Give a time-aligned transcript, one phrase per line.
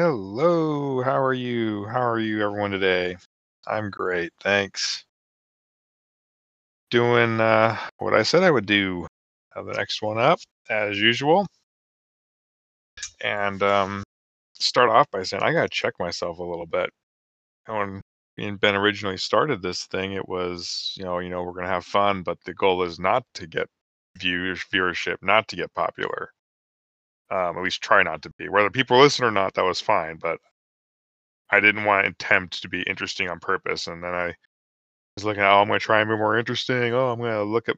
[0.00, 1.84] Hello, how are you?
[1.84, 3.18] How are you, everyone, today?
[3.66, 5.04] I'm great, thanks.
[6.90, 9.06] Doing uh, what I said I would do.
[9.54, 10.38] Have the next one up,
[10.70, 11.46] as usual.
[13.20, 14.02] And um,
[14.54, 16.88] start off by saying I got to check myself a little bit.
[17.66, 18.00] When
[18.38, 21.66] me and Ben originally started this thing, it was, you know, you know, we're going
[21.66, 23.66] to have fun, but the goal is not to get
[24.16, 26.30] viewers, viewership, not to get popular.
[27.30, 28.48] Um, at least try not to be.
[28.48, 30.18] Whether people listen or not, that was fine.
[30.18, 30.38] But
[31.50, 33.86] I didn't want to attempt to be interesting on purpose.
[33.88, 34.34] And then I
[35.16, 36.94] was looking at, oh, I'm going to try and be more interesting.
[36.94, 37.76] Oh, I'm going to look at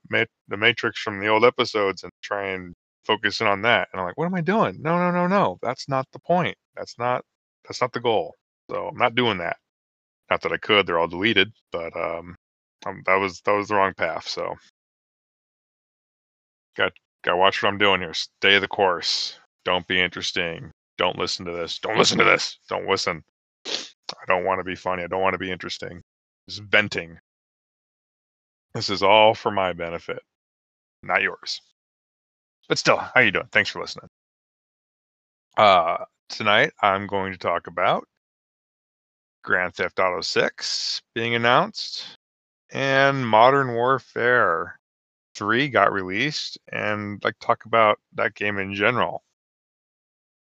[0.49, 2.75] the Matrix from the old episodes and try and
[3.07, 3.89] focus in on that.
[3.93, 4.79] And I'm like, what am I doing?
[4.83, 5.59] No, no, no, no.
[5.63, 6.57] That's not the point.
[6.77, 7.25] That's not
[7.69, 8.35] that's not the goal.
[8.71, 9.57] So I'm not doing that.
[10.31, 10.87] Not that I could.
[10.87, 12.37] They're all deleted, but um,
[12.87, 14.29] um that was that was the wrong path.
[14.29, 14.57] So
[16.77, 16.93] got
[17.25, 18.15] got to watch what I'm doing here.
[18.15, 19.39] Stay the course.
[19.65, 20.71] Don't be interesting.
[20.99, 21.79] Don't listen to this.
[21.79, 22.59] Don't listen to this.
[22.69, 23.23] Don't listen.
[23.67, 25.03] I don't want to be funny.
[25.03, 26.03] I don't want to be interesting.
[26.49, 27.19] Just venting.
[28.75, 30.23] This is all for my benefit,
[31.03, 31.61] not yours.
[32.69, 33.49] But still, how you doing?
[33.53, 34.09] Thanks for listening.
[35.57, 38.05] Uh, tonight I'm going to talk about
[39.45, 42.17] Grand Theft Auto 6 being announced
[42.73, 44.79] and Modern Warfare
[45.35, 49.23] 3 got released and like talk about that game in general.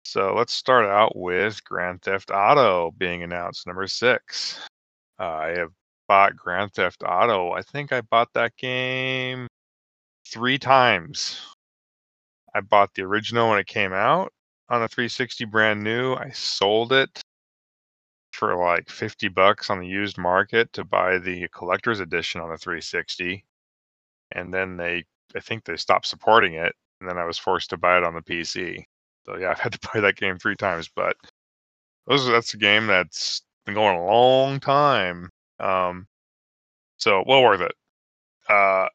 [0.04, 4.58] So let's start out with Grand Theft Auto being announced, number six.
[5.18, 5.70] Uh, I have
[6.08, 7.52] bought Grand Theft Auto.
[7.52, 9.46] I think I bought that game
[10.28, 11.40] three times.
[12.54, 14.32] I bought the original when it came out
[14.68, 16.14] on the 360 brand new.
[16.14, 17.20] I sold it
[18.32, 22.58] for like 50 bucks on the used market to buy the collector's edition on the
[22.58, 23.44] 360.
[24.32, 25.04] And then they,
[25.36, 26.74] I think they stopped supporting it.
[27.00, 28.84] And then I was forced to buy it on the PC.
[29.26, 31.16] So yeah, I've had to play that game three times, but
[32.06, 35.30] those that's a game that's been going a long time.
[35.60, 36.06] Um,
[36.96, 37.72] so well worth it.
[38.48, 38.88] Uh,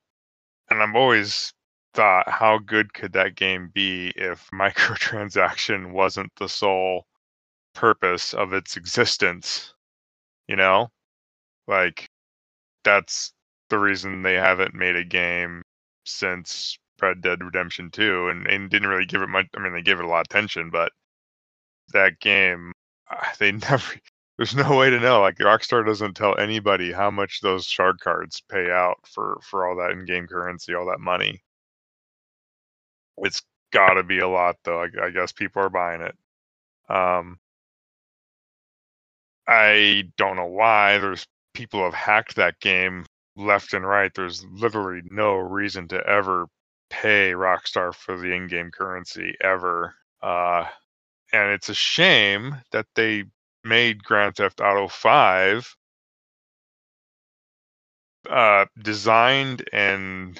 [0.69, 1.53] and I've always
[1.93, 7.05] thought, how good could that game be if microtransaction wasn't the sole
[7.73, 9.73] purpose of its existence?
[10.47, 10.89] You know,
[11.67, 12.09] like
[12.83, 13.33] that's
[13.69, 15.63] the reason they haven't made a game
[16.05, 19.47] since Red Dead Redemption 2 and, and didn't really give it much.
[19.55, 20.91] I mean, they gave it a lot of attention, but
[21.93, 22.73] that game,
[23.11, 23.93] ah, they never,
[24.37, 25.21] there's no way to know.
[25.21, 29.75] Like Rockstar doesn't tell anybody how much those shark cards pay out for, for all
[29.77, 31.41] that in game currency, all that money.
[33.17, 33.41] It's
[33.71, 34.81] got to be a lot, though.
[34.83, 36.15] I, I guess people are buying it.
[36.89, 37.39] Um,
[39.47, 40.97] I don't know why.
[40.99, 44.11] There's people have hacked that game left and right.
[44.13, 46.47] There's literally no reason to ever
[46.89, 49.95] pay Rockstar for the in-game currency ever.
[50.21, 50.65] Uh,
[51.33, 53.25] and it's a shame that they
[53.63, 55.75] made Grand Theft Auto 5
[58.29, 60.39] uh, designed and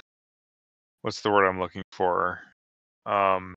[1.01, 2.39] what's the word I'm looking for?
[3.05, 3.55] Um,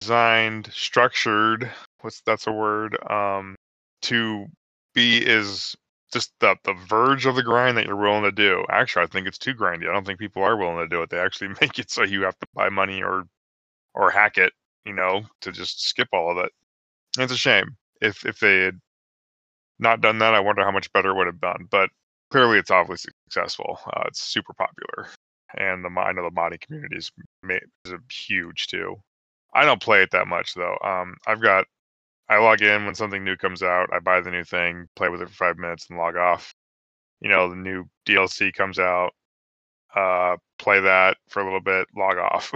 [0.00, 1.70] designed, structured.
[2.00, 2.98] What's that's a word?
[3.10, 3.56] Um,
[4.02, 4.46] to
[4.94, 5.74] be as
[6.16, 8.64] just the the verge of the grind that you're willing to do.
[8.70, 9.86] Actually, I think it's too grindy.
[9.86, 11.10] I don't think people are willing to do it.
[11.10, 13.24] They actually make it so you have to buy money or
[13.94, 14.52] or hack it,
[14.86, 16.52] you know, to just skip all of it.
[17.16, 17.76] And it's a shame.
[18.00, 18.80] If if they had
[19.78, 21.68] not done that, I wonder how much better it would have done.
[21.70, 21.90] But
[22.30, 23.78] clearly, it's obviously successful.
[23.86, 25.08] Uh, it's super popular,
[25.58, 27.12] and the I know the modding community is,
[27.84, 28.96] is huge too.
[29.54, 30.78] I don't play it that much though.
[30.82, 31.66] Um, I've got
[32.28, 33.88] I log in when something new comes out.
[33.92, 36.52] I buy the new thing, play with it for five minutes, and log off.
[37.20, 39.12] You know, the new DLC comes out,
[39.94, 42.52] uh, play that for a little bit, log off.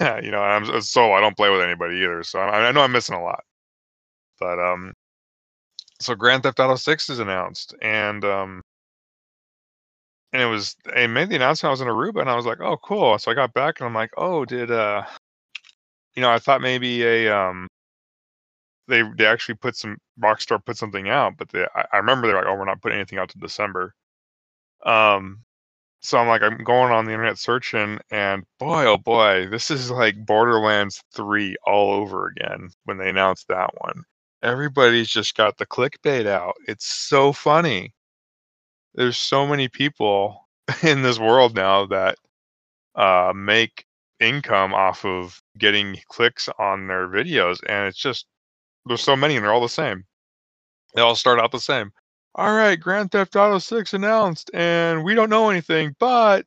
[0.00, 1.14] you know, I'm a solo.
[1.14, 3.44] I don't play with anybody either, so I, I know I'm missing a lot.
[4.40, 4.94] But um,
[6.00, 8.62] so Grand Theft Auto Six is announced, and um,
[10.32, 11.68] and it was they made the announcement.
[11.68, 13.18] I was in Aruba, and I was like, oh, cool.
[13.18, 15.04] So I got back, and I'm like, oh, did uh,
[16.14, 17.68] you know, I thought maybe a um
[18.88, 22.36] they they actually put some Rockstar put something out, but they I, I remember they're
[22.36, 23.94] like, oh, we're not putting anything out to December.
[24.84, 25.44] Um,
[26.00, 29.90] so I'm like, I'm going on the internet searching, and boy, oh boy, this is
[29.90, 34.04] like Borderlands 3 all over again when they announced that one.
[34.42, 36.54] Everybody's just got the clickbait out.
[36.68, 37.94] It's so funny.
[38.94, 40.46] There's so many people
[40.82, 42.18] in this world now that
[42.94, 43.86] uh, make
[44.20, 48.26] income off of getting clicks on their videos, and it's just
[48.86, 50.04] there's so many and they're all the same.
[50.94, 51.92] They all start out the same.
[52.36, 56.46] All right, Grand Theft Auto 6 announced, and we don't know anything, but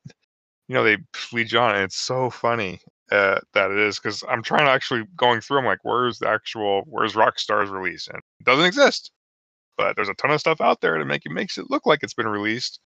[0.67, 0.97] you know, they
[1.33, 2.79] lead you on, and it's so funny.
[3.11, 5.59] uh, that it is because I'm trying to actually going through.
[5.59, 8.07] I'm like, where's the actual where's Rockstar's release?
[8.07, 9.11] And it doesn't exist.
[9.77, 12.03] But there's a ton of stuff out there to make it makes it look like
[12.03, 12.79] it's been released.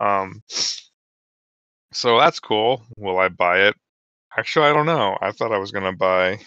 [0.00, 0.42] Um,
[1.92, 2.82] so that's cool.
[2.96, 3.76] Will I buy it?
[4.36, 5.18] Actually, I don't know.
[5.20, 6.40] I thought I was gonna buy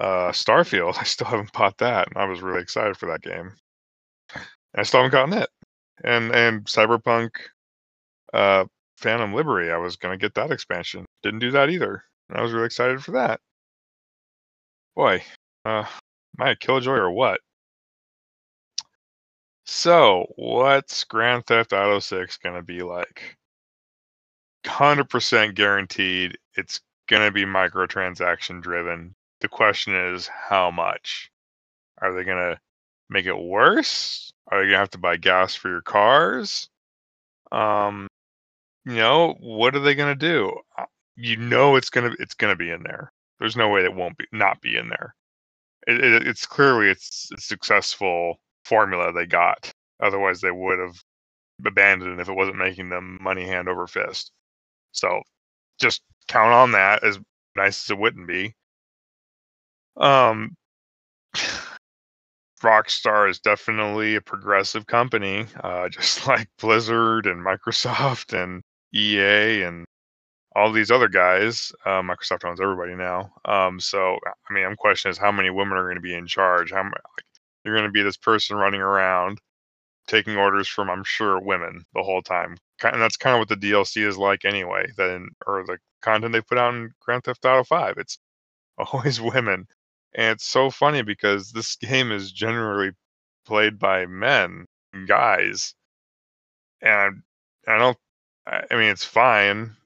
[0.00, 0.96] uh, Starfield.
[1.00, 3.52] I still haven't bought that, and I was really excited for that game.
[4.34, 4.44] And
[4.80, 5.50] I still haven't gotten it.
[6.04, 7.30] And and Cyberpunk
[8.32, 8.66] uh,
[8.98, 11.06] Phantom Liberty, I was gonna get that expansion.
[11.22, 12.04] Didn't do that either.
[12.28, 13.40] And I was really excited for that.
[14.94, 15.22] Boy,
[15.64, 15.84] uh,
[16.38, 17.40] am I a killjoy or what?
[19.64, 23.36] So, what's Grand Theft Auto 6 gonna be like?
[24.66, 29.14] 100% guaranteed it's going to be microtransaction driven.
[29.40, 31.30] The question is how much?
[31.98, 32.58] Are they going to
[33.08, 34.32] make it worse?
[34.48, 36.68] Are going to have to buy gas for your cars?
[37.52, 38.08] Um
[38.84, 40.52] you know, what are they going to do?
[40.78, 40.84] Uh,
[41.16, 43.12] you know it's going to it's to be in there.
[43.40, 45.14] There's no way it won't be not be in there.
[45.86, 49.72] It, it, it's clearly it's a successful formula they got.
[50.00, 51.02] Otherwise, they would have
[51.64, 54.30] abandoned if it wasn't making them money hand over fist.
[54.92, 55.20] So
[55.80, 57.18] just count on that as
[57.56, 58.54] nice as it wouldn't be.
[59.96, 60.56] Um,
[62.62, 68.62] Rockstar is definitely a progressive company, uh, just like Blizzard and Microsoft and
[68.94, 69.84] EA and
[70.54, 71.70] all these other guys.
[71.84, 73.32] Uh, Microsoft owns everybody now.
[73.44, 76.26] Um, so I mean, I'm questioning is how many women are going to be in
[76.26, 76.72] charge?
[76.72, 77.24] How like,
[77.64, 79.38] you're going to be this person running around
[80.06, 82.56] taking orders from I'm sure women the whole time.
[82.82, 84.86] And that's kind of what the DLC is like anyway.
[84.96, 87.94] Then or the content they put out in Grand Theft Auto 5.
[87.98, 88.18] It's
[88.78, 89.66] always women.
[90.16, 92.92] And it's so funny because this game is generally
[93.46, 94.66] played by men,
[95.06, 95.74] guys.
[96.82, 97.22] And
[97.68, 97.98] I don't
[98.46, 99.76] I mean it's fine,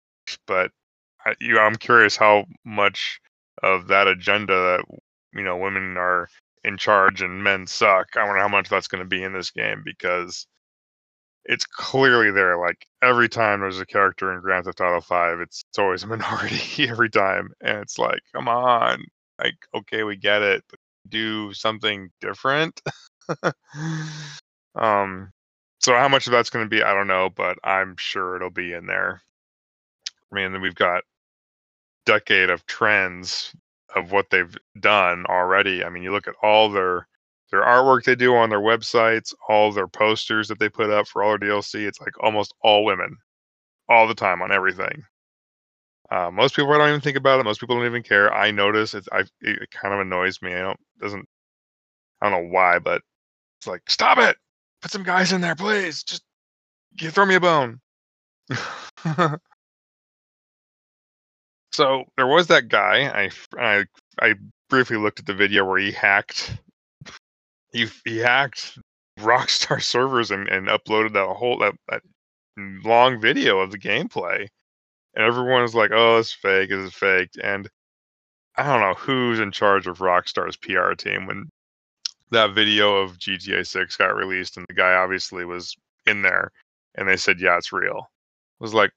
[0.46, 0.70] but
[1.26, 3.20] I, you I'm curious how much
[3.62, 4.98] of that agenda that
[5.34, 6.28] you know women are
[6.64, 8.16] in charge and men suck.
[8.16, 10.46] I wonder how much that's going to be in this game because
[11.44, 12.58] it's clearly there.
[12.58, 16.06] Like every time there's a character in Grand Theft Auto 5, it's, it's always a
[16.06, 17.50] minority every time.
[17.62, 19.04] And it's like, come on.
[19.40, 20.64] Like, okay, we get it.
[21.08, 22.80] do something different.
[24.74, 25.32] um,
[25.80, 28.50] so how much of that's going to be, I don't know, but I'm sure it'll
[28.50, 29.22] be in there.
[30.30, 31.04] I mean, then we've got
[32.06, 33.54] decade of trends
[33.94, 35.84] of what they've done already.
[35.84, 37.06] I mean, you look at all their
[37.50, 41.22] their artwork they do on their websites, all their posters that they put up for
[41.22, 41.86] all their DLC.
[41.86, 43.16] It's like almost all women,
[43.88, 45.02] all the time on everything.
[46.10, 47.44] Uh, most people don't even think about it.
[47.44, 48.32] Most people don't even care.
[48.34, 49.06] I notice it.
[49.12, 50.54] I it kind of annoys me.
[50.54, 51.26] I don't doesn't.
[52.20, 53.02] I don't know why, but
[53.58, 54.36] it's like stop it.
[54.82, 56.02] Put some guys in there, please.
[56.02, 56.22] Just
[57.00, 57.80] you throw me a bone.
[61.72, 63.06] So there was that guy.
[63.08, 63.84] I I
[64.20, 64.34] I
[64.68, 66.58] briefly looked at the video where he hacked.
[67.72, 68.78] He he hacked
[69.18, 72.02] Rockstar servers and, and uploaded that whole that, that
[72.56, 74.48] long video of the gameplay,
[75.14, 76.70] and everyone was like, "Oh, it's fake.
[76.70, 77.68] It's fake." And
[78.56, 81.50] I don't know who's in charge of Rockstar's PR team when
[82.30, 85.76] that video of GTA 6 got released, and the guy obviously was
[86.06, 86.52] in there,
[86.96, 88.10] and they said, "Yeah, it's real."
[88.60, 88.92] It was like,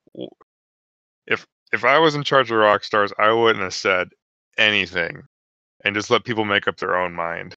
[1.28, 4.10] if if I was in charge of Rockstars, I wouldn't have said
[4.58, 5.24] anything
[5.84, 7.56] and just let people make up their own mind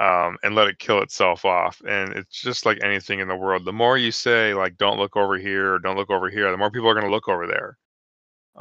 [0.00, 1.80] um, and let it kill itself off.
[1.86, 3.64] And it's just like anything in the world.
[3.64, 6.70] The more you say, like, don't look over here don't look over here, the more
[6.70, 7.76] people are going to look over there.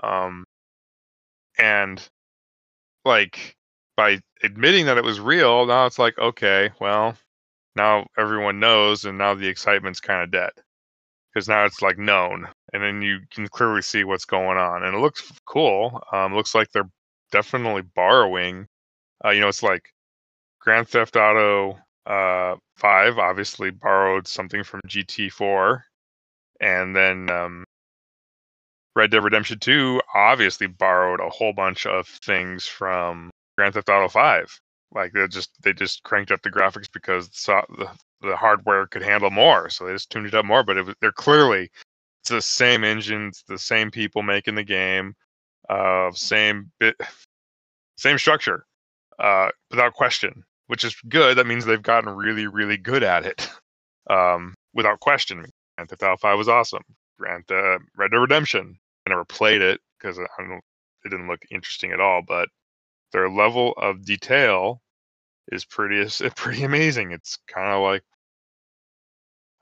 [0.03, 0.45] Um,
[1.57, 2.07] and
[3.05, 3.55] like
[3.97, 7.15] by admitting that it was real, now it's like, okay, well,
[7.75, 10.51] now everyone knows, and now the excitement's kind of dead
[11.33, 14.95] because now it's like known, and then you can clearly see what's going on, and
[14.95, 16.01] it looks cool.
[16.11, 16.89] Um, looks like they're
[17.31, 18.67] definitely borrowing.
[19.23, 19.83] Uh, you know, it's like
[20.59, 25.81] Grand Theft Auto uh, Five obviously borrowed something from GT4,
[26.61, 27.65] and then um,
[28.95, 34.07] Red Dead Redemption Two obviously borrowed a whole bunch of things from Grand Theft Auto
[34.07, 34.59] Five.
[34.93, 37.89] Like they just they just cranked up the graphics because the
[38.21, 40.63] the hardware could handle more, so they just tuned it up more.
[40.63, 41.69] But it, they're clearly
[42.21, 45.15] it's the same engines, the same people making the game,
[45.69, 46.95] uh, same bit,
[47.97, 48.65] same structure,
[49.19, 50.43] uh, without question.
[50.69, 51.37] Which is good.
[51.37, 53.49] That means they've gotten really, really good at it,
[54.09, 55.45] um, without question.
[55.75, 56.83] Grand Theft Auto Five was awesome.
[57.17, 58.77] Grand uh, Red Dead Redemption.
[59.05, 60.17] I never played it because.
[61.05, 62.21] It didn't look interesting at all.
[62.21, 62.49] But
[63.13, 64.81] their level of detail
[65.51, 67.11] is pretty pretty amazing.
[67.11, 68.03] It's kind of like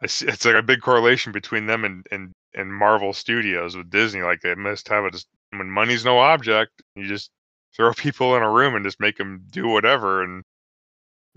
[0.01, 4.21] it's like a big correlation between them and and and Marvel Studios with Disney.
[4.21, 5.11] Like they must have a
[5.57, 7.31] when money's no object, you just
[7.75, 10.43] throw people in a room and just make them do whatever, and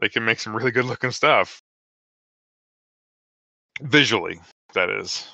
[0.00, 1.60] they can make some really good looking stuff
[3.80, 4.40] visually.
[4.74, 5.26] That is,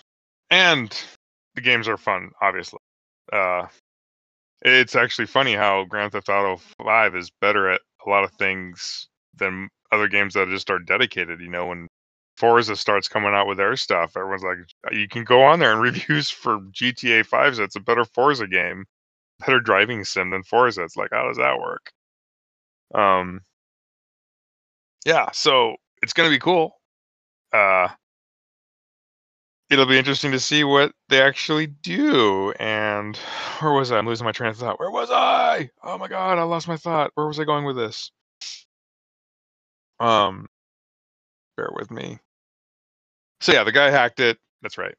[0.51, 0.97] and
[1.55, 2.81] the games are fun, obviously.
[3.33, 3.67] Uh,
[4.63, 9.09] it's actually funny how Grand Theft Auto 5 is better at a lot of things
[9.35, 11.41] than other games that just are dedicated.
[11.41, 11.89] You know, when
[12.37, 14.59] Forza starts coming out with their stuff, everyone's like,
[14.93, 18.47] you can go on there and reviews for GTA 5 so it's a better Forza
[18.47, 18.85] game,
[19.41, 20.83] better driving sim than Forza.
[20.83, 21.91] It's like, how does that work?
[22.95, 23.41] Um,
[25.07, 26.73] yeah, so it's gonna be cool.
[27.53, 27.89] Uh,
[29.71, 32.53] it'll be interesting to see what they actually do.
[32.59, 33.17] And
[33.61, 33.99] where was I?
[33.99, 34.81] I'm losing my train of thought.
[34.81, 35.71] Where was I?
[35.85, 37.13] Oh my god, I lost my thought.
[37.15, 38.11] Where was I going with this?
[40.01, 40.47] Um,
[41.57, 42.19] bear with me.
[43.41, 44.39] So yeah, the guy hacked it.
[44.61, 44.95] That's right.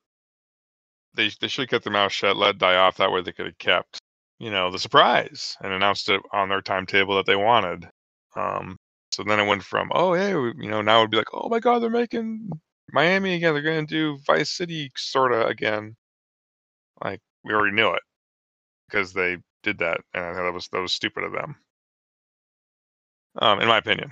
[1.16, 2.98] They they should have kept their mouth shut, let die off.
[2.98, 4.00] That way they could have kept,
[4.40, 7.90] you know, the surprise and announced it on their timetable that they wanted.
[8.38, 8.78] Um,
[9.18, 11.60] so then it went from, oh hey, you know, now it'd be like, oh my
[11.60, 12.52] god, they're making
[12.94, 13.56] Miami again.
[13.56, 15.96] They're going to do Vice City sort of again.
[17.04, 18.04] Like we already knew it
[18.88, 21.56] because they did that, and I thought that was that was stupid of them.
[23.40, 24.12] Um, in my opinion.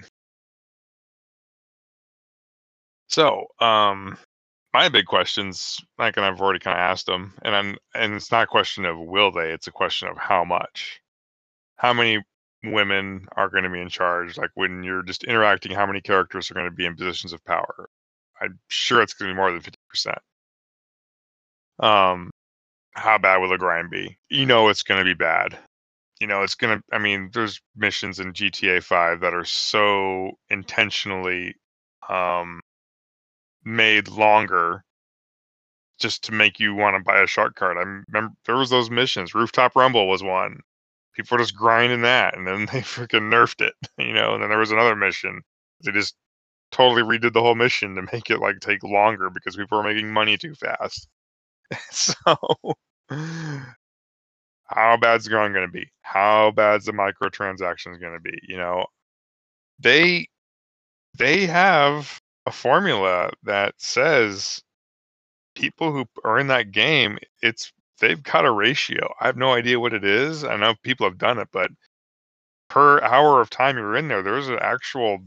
[3.08, 4.18] So, um,
[4.74, 8.32] my big questions, like, and I've already kind of asked them, and I'm, and it's
[8.32, 11.00] not a question of will they, it's a question of how much.
[11.78, 12.24] How many
[12.72, 14.38] women are going to be in charge?
[14.38, 17.44] Like when you're just interacting, how many characters are going to be in positions of
[17.46, 17.90] power?
[18.42, 20.18] I'm sure it's going to be more than 50%.
[21.80, 22.32] Um,
[22.92, 24.18] how bad will the grind be?
[24.30, 25.58] You know, it's going to be bad.
[26.20, 30.32] You know, it's going to, I mean, there's missions in GTA 5 that are so
[30.50, 31.56] intentionally
[32.08, 32.62] um,
[33.64, 34.84] made longer
[36.00, 37.78] just to make you want to buy a shark card.
[37.78, 39.34] I remember there was those missions.
[39.34, 40.60] Rooftop Rumble was one.
[41.16, 44.34] People were just grinding that, and then they freaking nerfed it, you know.
[44.34, 45.42] And then there was another mission.
[45.84, 46.16] They just
[46.72, 50.12] totally redid the whole mission to make it like take longer because people were making
[50.12, 51.08] money too fast.
[51.92, 52.14] so
[54.66, 55.90] how bad's grind going to be?
[56.02, 58.38] How bad's the microtransactions going to be?
[58.48, 58.86] You know,
[59.80, 60.28] they
[61.18, 64.62] they have a formula that says
[65.56, 69.14] people who are in that game, it's they've got a ratio.
[69.20, 70.44] I have no idea what it is.
[70.44, 71.72] I know people have done it, but
[72.70, 75.20] per hour of time you're in there, there's an actual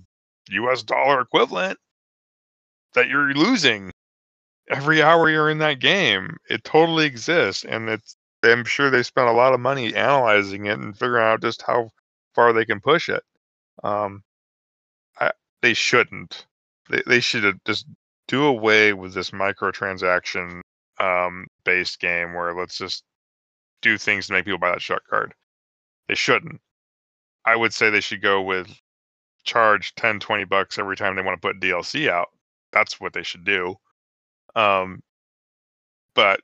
[0.50, 1.78] US dollar equivalent
[2.94, 3.92] that you're losing
[4.70, 6.36] every hour you're in that game.
[6.48, 7.64] It totally exists.
[7.64, 11.42] And it's I'm sure they spent a lot of money analyzing it and figuring out
[11.42, 11.90] just how
[12.34, 13.22] far they can push it.
[13.82, 14.22] Um,
[15.18, 15.32] I,
[15.62, 16.46] they shouldn't.
[16.88, 17.86] They, they should just
[18.28, 20.60] do away with this microtransaction
[21.00, 23.04] um, based game where let's just
[23.82, 25.34] do things to make people buy that shark card.
[26.08, 26.60] They shouldn't.
[27.44, 28.68] I would say they should go with
[29.44, 32.28] charge 10, 20 bucks every time they want to put DLC out.
[32.72, 33.76] That's what they should do.
[34.54, 35.02] Um,
[36.14, 36.40] but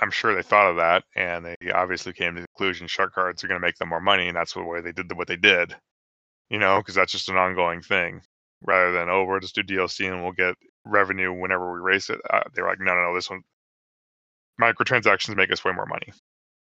[0.00, 3.44] I'm sure they thought of that, and they obviously came to the conclusion shark cards
[3.44, 5.36] are going to make them more money, and that's the way they did what they
[5.36, 5.74] did.
[6.50, 8.22] You know, because that's just an ongoing thing
[8.62, 12.20] rather than oh we'll just do DLC and we'll get revenue whenever we race it.
[12.30, 13.42] Uh, they were like no no no this one
[14.60, 16.12] microtransactions make us way more money.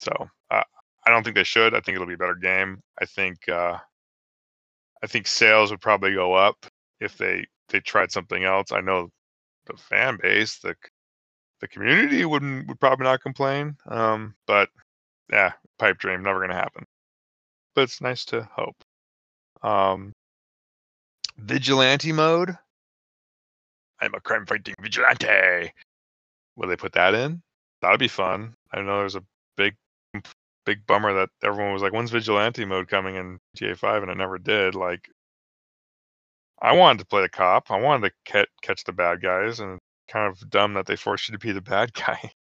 [0.01, 0.11] So
[0.51, 0.63] uh,
[1.05, 1.73] I don't think they should.
[1.73, 2.81] I think it'll be a better game.
[3.01, 3.77] I think uh,
[5.03, 6.65] I think sales would probably go up
[6.99, 8.71] if they they tried something else.
[8.71, 9.09] I know
[9.65, 10.75] the fan base, the
[11.61, 13.75] the community wouldn't would probably not complain.
[13.87, 14.69] Um, but
[15.31, 16.85] yeah, pipe dream never gonna happen.
[17.75, 18.75] But it's nice to hope.
[19.61, 20.13] Um,
[21.37, 22.57] vigilante mode.
[24.01, 25.73] I'm a crime fighting vigilante.
[26.55, 27.41] Will they put that in?
[27.81, 28.55] That'd be fun.
[28.71, 29.23] I know there's a
[29.57, 29.75] big,
[30.65, 34.17] big bummer that everyone was like, "When's vigilante mode coming in GTA 5?" and it
[34.17, 34.75] never did.
[34.75, 35.09] Like,
[36.61, 37.71] I wanted to play the cop.
[37.71, 41.29] I wanted to catch catch the bad guys, and kind of dumb that they forced
[41.29, 42.31] you to be the bad guy.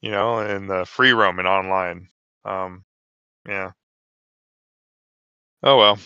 [0.00, 2.08] You know, in the free roam and online.
[2.44, 2.84] Um,
[3.48, 3.72] yeah.
[5.62, 5.98] Oh well.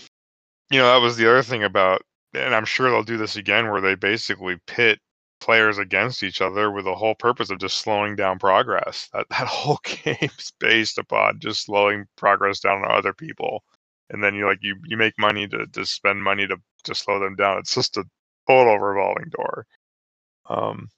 [0.71, 2.03] You know, that was the other thing about
[2.35, 5.01] and I'm sure they'll do this again where they basically pit
[5.41, 9.09] players against each other with the whole purpose of just slowing down progress.
[9.13, 13.65] That that whole game's based upon just slowing progress down on other people.
[14.11, 17.21] And then you like you you make money to to spend money to to slow
[17.21, 17.59] them down.
[17.59, 18.05] It's just a
[18.49, 19.67] total revolving door.
[20.49, 20.89] Um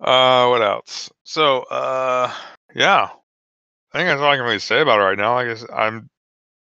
[0.00, 1.10] uh what else?
[1.24, 2.32] So uh
[2.74, 3.10] yeah.
[3.92, 5.36] I think that's all I can really say about it right now.
[5.36, 6.10] I guess I'm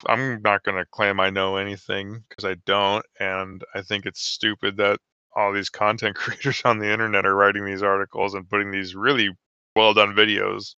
[0.06, 4.22] I'm not going to claim I know anything because I don't, and I think it's
[4.22, 5.00] stupid that
[5.36, 9.30] all these content creators on the internet are writing these articles and putting these really
[9.76, 10.76] well done videos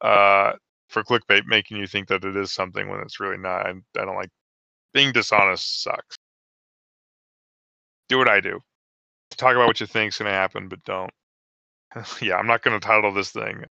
[0.00, 0.52] uh,
[0.88, 3.66] for clickbait, making you think that it is something when it's really not.
[3.66, 4.30] I, don't like
[4.92, 5.82] being dishonest.
[5.82, 6.16] Sucks.
[8.08, 8.60] Do what I do.
[9.36, 11.10] Talk about what you think's gonna happen, but don't.
[12.20, 13.64] yeah, I'm not gonna title this thing.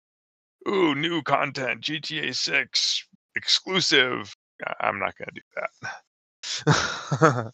[0.69, 3.05] Ooh, new content, GTA 6
[3.35, 4.35] exclusive.
[4.81, 7.53] I'm not gonna do that.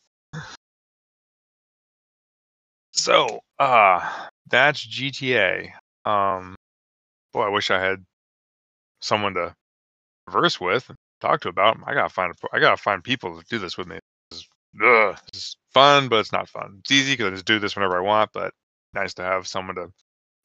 [2.92, 5.72] so, uh, that's GTA.
[6.04, 6.56] Um,
[7.32, 8.04] boy, I wish I had
[9.00, 9.54] someone to
[10.26, 11.78] converse with and talk to about.
[11.86, 13.98] I gotta find I gotta find people to do this with me.
[14.30, 14.48] It's,
[14.82, 16.78] ugh, is fun, but it's not fun.
[16.80, 18.52] It's easy because I just do this whenever I want, but
[18.94, 19.88] nice to have someone to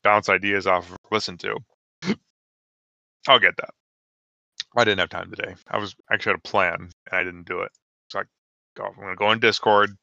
[0.03, 1.57] bounce ideas off of, listen to.
[3.27, 3.71] I'll get that.
[4.77, 5.55] I didn't have time today.
[5.67, 7.71] I was actually had a plan and I didn't do it.
[8.09, 8.23] So I
[8.75, 8.85] go.
[8.85, 9.95] I'm gonna go in Discord,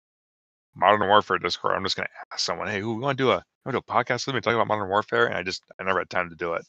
[0.74, 1.74] Modern Warfare Discord.
[1.76, 4.26] I'm just gonna ask someone, hey, who we want to do a do a podcast
[4.26, 5.26] with me talk about Modern Warfare?
[5.26, 6.66] And I just I never had time to do it.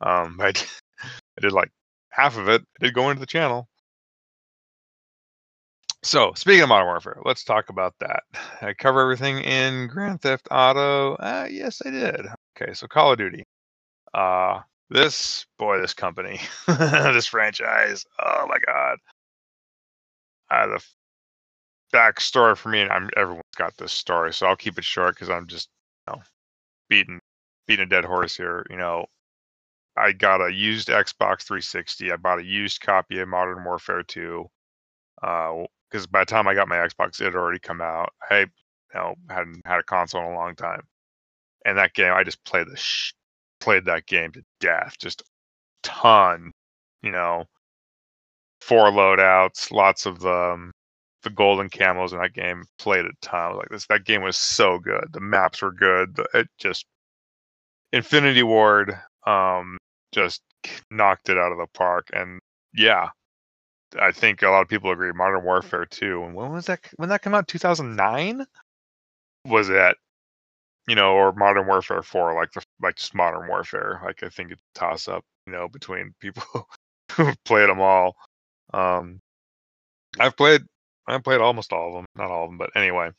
[0.00, 0.52] Um, I
[1.02, 1.70] I did like
[2.10, 2.62] half of it.
[2.80, 3.68] I did go into the channel.
[6.04, 8.24] So speaking of Modern Warfare, let's talk about that.
[8.60, 11.14] I cover everything in Grand Theft Auto.
[11.14, 12.26] Uh, yes, I did.
[12.60, 13.44] Okay, so Call of Duty.
[14.12, 14.60] Uh,
[14.92, 18.04] this boy, this company, this franchise.
[18.18, 18.98] Oh my god.
[20.50, 20.84] Uh, the
[21.94, 25.30] backstory for me, and I'm everyone's got this story, so I'll keep it short because
[25.30, 25.68] I'm just
[26.06, 26.22] you know
[26.88, 27.20] beating
[27.66, 28.66] beating a dead horse here.
[28.70, 29.06] You know,
[29.96, 32.12] I got a used Xbox 360.
[32.12, 34.46] I bought a used copy of Modern Warfare 2.
[35.22, 38.12] Uh, because by the time I got my Xbox, it had already come out.
[38.30, 38.46] I you
[38.94, 40.82] know hadn't had a console in a long time,
[41.64, 43.12] and that game I just played the sh-
[43.62, 45.22] played that game to death, just
[45.82, 46.52] ton.
[47.02, 47.44] You know,
[48.60, 50.72] four loadouts, lots of um,
[51.22, 52.64] the golden camos in that game.
[52.78, 53.56] Played a ton.
[53.56, 55.06] Like this, that game was so good.
[55.12, 56.16] The maps were good.
[56.16, 56.86] The, it just
[57.92, 59.78] Infinity Ward um,
[60.12, 60.42] just
[60.90, 62.08] knocked it out of the park.
[62.12, 62.40] And
[62.74, 63.08] yeah,
[64.00, 65.12] I think a lot of people agree.
[65.12, 66.24] Modern Warfare 2.
[66.24, 66.80] And when was that?
[66.96, 67.48] When that came out?
[67.48, 68.44] 2009.
[69.46, 69.96] Was it?
[70.88, 74.00] You know, or Modern Warfare 4, like the like just Modern Warfare.
[74.04, 75.24] Like I think it's toss up.
[75.46, 76.68] You know, between people
[77.12, 78.16] who played them all.
[78.72, 79.20] Um,
[80.18, 80.62] I've played.
[81.06, 82.06] I've played almost all of them.
[82.16, 83.10] Not all of them, but anyway.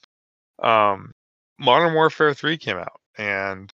[0.61, 1.11] Um,
[1.59, 3.71] Modern Warfare 3 came out, and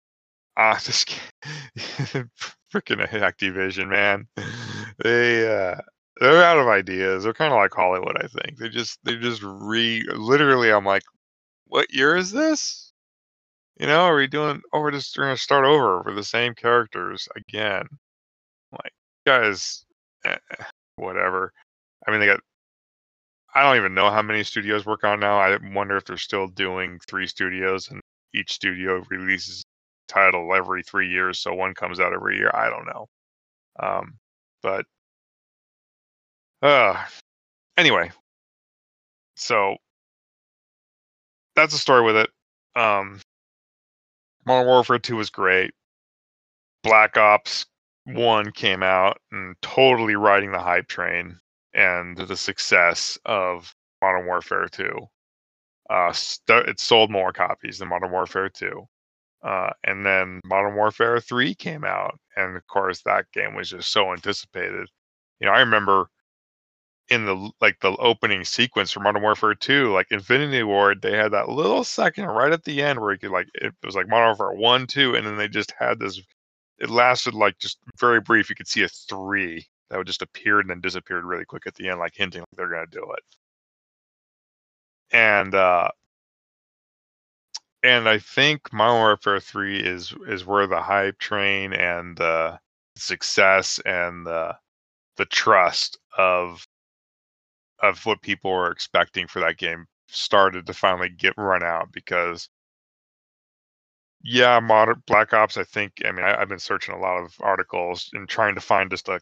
[0.57, 1.05] uh, this
[1.77, 4.27] freaking Activision, man.
[5.03, 5.75] They uh,
[6.19, 7.23] they're out of ideas.
[7.23, 8.57] They're kind of like Hollywood, I think.
[8.57, 10.71] They just they just re literally.
[10.71, 11.03] I'm like,
[11.67, 12.88] what year is this?
[13.79, 14.61] You know, are we doing?
[14.73, 17.87] Oh, we're just we're gonna start over for the same characters again.
[18.71, 18.93] Like,
[19.25, 19.85] guys,
[20.25, 20.37] eh,
[20.97, 21.53] whatever.
[22.07, 22.41] I mean, they got.
[23.53, 25.39] I don't even know how many studios work on now.
[25.39, 28.01] I wonder if they're still doing three studios and
[28.33, 29.63] each studio releases
[30.07, 32.51] title every three years, so one comes out every year.
[32.53, 33.07] I don't know.
[33.79, 34.19] Um,
[34.61, 34.85] but
[36.61, 37.05] uh,
[37.77, 38.11] anyway,
[39.35, 39.77] so
[41.55, 42.29] that's the story with it.
[42.75, 43.19] Um,
[44.49, 45.75] Modern Warfare 2 was great.
[46.81, 47.67] Black Ops
[48.05, 51.37] 1 came out and totally riding the hype train
[51.75, 55.07] and the success of Modern Warfare 2.
[55.91, 58.87] Uh, st- it sold more copies than Modern Warfare 2.
[59.43, 62.19] Uh, and then Modern Warfare 3 came out.
[62.35, 64.89] And of course, that game was just so anticipated.
[65.39, 66.09] You know, I remember
[67.09, 71.31] in the like the opening sequence for Modern Warfare 2, like Infinity Ward, they had
[71.31, 74.27] that little second right at the end where you could like it was like Modern
[74.37, 76.21] Warfare 1, 2, and then they just had this
[76.79, 78.49] it lasted like just very brief.
[78.49, 81.75] You could see a three that would just appeared and then disappeared really quick at
[81.75, 83.23] the end, like hinting like they're gonna do it.
[85.11, 85.89] And uh
[87.83, 92.59] and I think Modern Warfare 3 is is where the hype train and the
[92.95, 94.57] success and the
[95.17, 96.67] the trust of
[97.81, 102.49] of what people were expecting for that game started to finally get run out because
[104.23, 107.33] yeah modern black ops i think i mean I, have been searching a lot of
[107.41, 109.19] articles and trying to find just a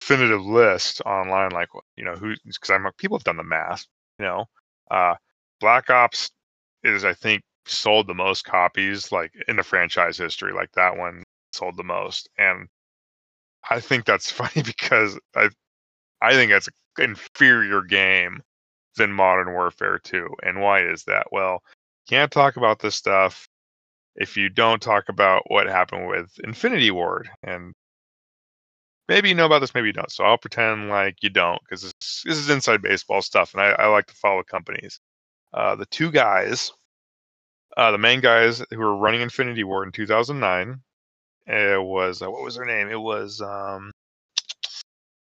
[0.00, 3.86] definitive list online like you know who because i'm like people have done the math
[4.18, 4.44] you know?
[4.90, 5.14] Uh
[5.60, 6.30] black ops
[6.84, 11.22] is i think sold the most copies like in the franchise history like that one
[11.52, 12.68] sold the most and
[13.70, 15.48] i think that's funny because i
[16.22, 18.42] i think that's an inferior game
[18.96, 20.28] than Modern Warfare 2.
[20.42, 21.26] And why is that?
[21.32, 21.62] Well,
[22.08, 23.48] can't talk about this stuff
[24.16, 27.30] if you don't talk about what happened with Infinity Ward.
[27.42, 27.72] And
[29.08, 30.10] maybe you know about this, maybe you don't.
[30.10, 33.70] So I'll pretend like you don't because this, this, is inside baseball stuff, and I,
[33.70, 35.00] I like to follow companies.
[35.54, 36.72] Uh, the two guys,
[37.76, 40.80] uh, the main guys who were running Infinity Ward in 2009,
[41.46, 42.88] It was uh, what was her name?
[42.88, 43.92] It was um,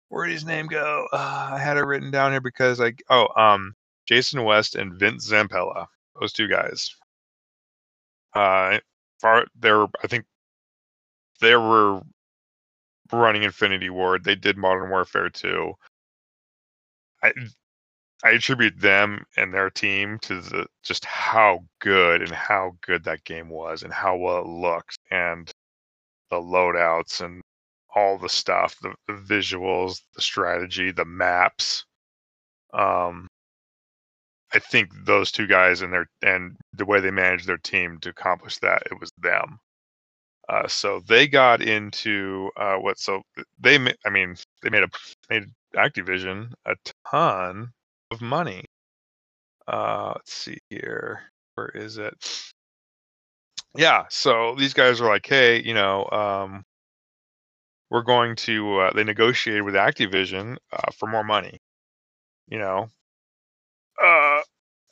[0.09, 1.07] where did his name go?
[1.13, 3.75] Uh, I had it written down here because I oh um,
[4.07, 5.87] Jason West and Vince Zampella,
[6.19, 6.95] those two guys.
[8.35, 8.79] Uh,
[9.21, 10.25] far they're I think
[11.41, 12.01] they were
[13.13, 14.25] running Infinity Ward.
[14.25, 15.73] They did Modern Warfare 2.
[17.23, 17.33] I
[18.25, 23.25] I attribute them and their team to the just how good and how good that
[23.25, 25.51] game was and how well it looked and
[26.31, 27.43] the loadouts and
[27.95, 31.85] all the stuff, the, the visuals, the strategy, the maps.
[32.73, 33.29] Um,
[34.53, 38.11] I think those two guys and their and the way they managed their team to
[38.11, 39.59] accomplish that, it was them.
[40.49, 42.99] Uh, so they got into uh, what?
[42.99, 43.23] So
[43.61, 44.89] they, I mean, they made a
[45.29, 45.45] made
[45.77, 46.75] Activision a
[47.11, 47.71] ton
[48.11, 48.65] of money.
[49.67, 51.21] Uh, let's see here.
[51.55, 52.15] Where is it?
[53.77, 54.05] Yeah.
[54.09, 56.65] So these guys are like, hey, you know, um,
[57.91, 58.79] we're going to.
[58.79, 61.59] Uh, they negotiated with Activision uh, for more money.
[62.49, 62.89] You know.
[64.03, 64.41] Uh,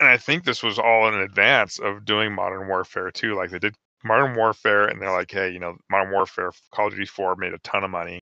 [0.01, 3.35] and I think this was all in advance of doing Modern Warfare 2.
[3.35, 6.93] Like they did Modern Warfare, and they're like, hey, you know, Modern Warfare, Call of
[6.93, 8.21] Duty 4 made a ton of money,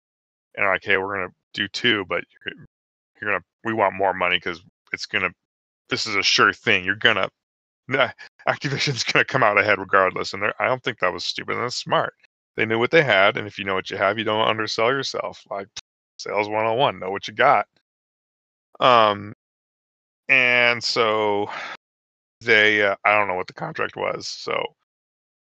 [0.57, 2.55] and like, hey, we're gonna do two, but you're,
[3.21, 5.31] you're gonna, we want more money because it's gonna,
[5.89, 6.85] this is a sure thing.
[6.85, 7.29] You're gonna,
[8.49, 11.57] Activision's gonna come out ahead regardless, and I don't think that was stupid.
[11.57, 12.15] That's smart.
[12.57, 14.91] They knew what they had, and if you know what you have, you don't undersell
[14.91, 15.43] yourself.
[15.51, 15.69] Like
[16.19, 17.67] sales 101, know what you got.
[18.81, 19.35] Um,
[20.29, 21.51] and so
[22.41, 24.65] they, uh, I don't know what the contract was, so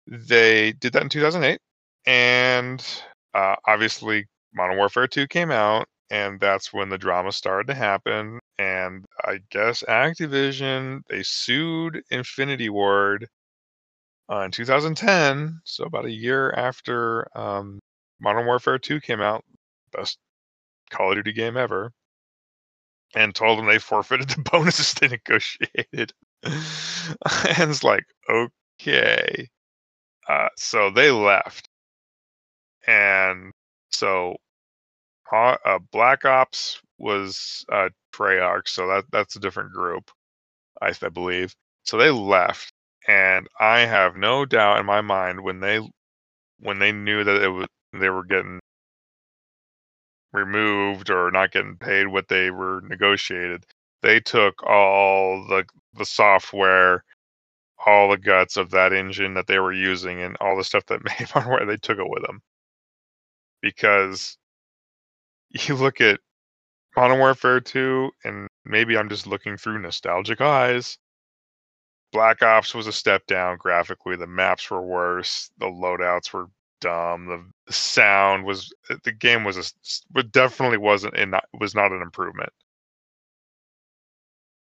[0.07, 1.61] they did that in 2008,
[2.07, 2.85] and
[3.35, 8.40] uh, obviously Modern Warfare 2 came out, and that's when the drama started to happen.
[8.59, 13.29] And I guess Activision they sued Infinity Ward
[14.31, 17.79] uh, in 2010, so about a year after um,
[18.21, 19.45] Modern Warfare 2 came out,
[19.93, 20.19] best
[20.91, 21.93] Call of Duty game ever,
[23.15, 26.12] and told them they forfeited the bonuses they negotiated.
[26.43, 29.49] and it's like, okay.
[30.29, 31.69] Uh, so they left,
[32.87, 33.53] and
[33.91, 34.37] so
[35.33, 40.11] uh, uh, Black Ops was uh, Treyarch, so that that's a different group,
[40.83, 41.55] I, I believe.
[41.85, 42.73] So they left,
[43.09, 45.81] and I have no doubt in my mind when they
[46.61, 48.61] when they knew that it was they were getting
[50.33, 53.64] removed or not getting paid what they were negotiated,
[54.03, 55.64] they took all the
[55.95, 57.05] the software
[57.85, 61.05] all the guts of that engine that they were using and all the stuff that
[61.21, 62.40] made Warfare, they took it with them.
[63.62, 64.37] Because
[65.51, 66.21] you look at
[66.97, 70.99] Modern Warfare 2, and maybe I'm just looking through nostalgic eyes.
[72.16, 74.16] Black Ops was a step down graphically.
[74.16, 75.50] The maps were worse.
[75.59, 76.46] The loadouts were
[76.81, 77.26] dumb.
[77.26, 78.72] The, sound was
[79.05, 79.74] the game was
[80.14, 82.50] a definitely wasn't in was not an improvement.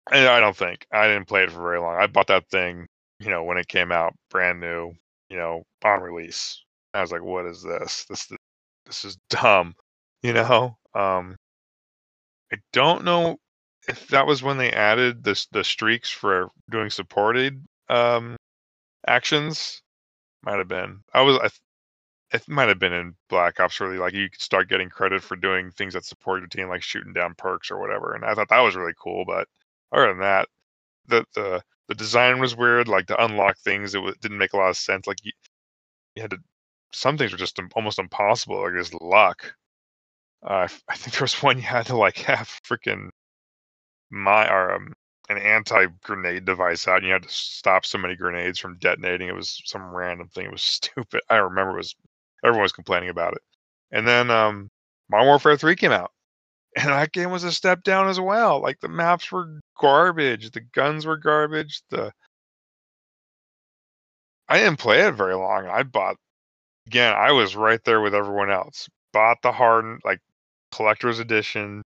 [0.10, 1.96] And I don't think I didn't play it for very long.
[1.96, 2.88] I bought that thing
[3.20, 4.94] you know, when it came out brand new,
[5.30, 6.64] you know, on release.
[6.94, 8.06] I was like, what is this?
[8.10, 8.32] This
[8.86, 9.76] this is dumb,
[10.24, 10.78] you know?
[10.94, 11.36] Um
[12.54, 13.38] I don't know
[14.10, 18.36] that was when they added this the streaks for doing supported um
[19.08, 19.82] actions.
[20.44, 21.02] Might have been.
[21.14, 21.50] I was I
[22.36, 25.36] it might have been in Black Ops really like you could start getting credit for
[25.36, 28.14] doing things that support your team like shooting down perks or whatever.
[28.14, 29.48] And I thought that was really cool, but
[29.92, 30.48] other than that,
[31.08, 32.88] the the the design was weird.
[32.88, 35.08] Like to unlock things, it w- didn't make a lot of sense.
[35.08, 35.32] Like you,
[36.16, 36.38] you had to.
[36.94, 38.62] Some things were just almost impossible.
[38.62, 39.56] Like just luck.
[40.44, 43.10] Uh, I think there was one you had to like have freaking
[44.14, 44.94] my or um,
[45.30, 49.28] an anti grenade device out, and you had to stop so many grenades from detonating.
[49.28, 50.46] It was some random thing.
[50.46, 51.22] It was stupid.
[51.30, 51.96] I remember it was
[52.44, 53.42] everyone was complaining about it.
[53.92, 54.70] And then um,
[55.10, 56.12] Modern Warfare 3 came out,
[56.78, 58.62] and that game was a step down as well.
[58.62, 61.82] Like the maps were garbage, the guns were garbage.
[61.90, 62.12] The
[64.48, 65.68] I didn't play it very long.
[65.68, 66.18] I bought
[66.88, 67.14] again.
[67.14, 68.88] I was right there with everyone else.
[69.14, 70.20] Bought the hardened like
[70.72, 71.82] collector's edition,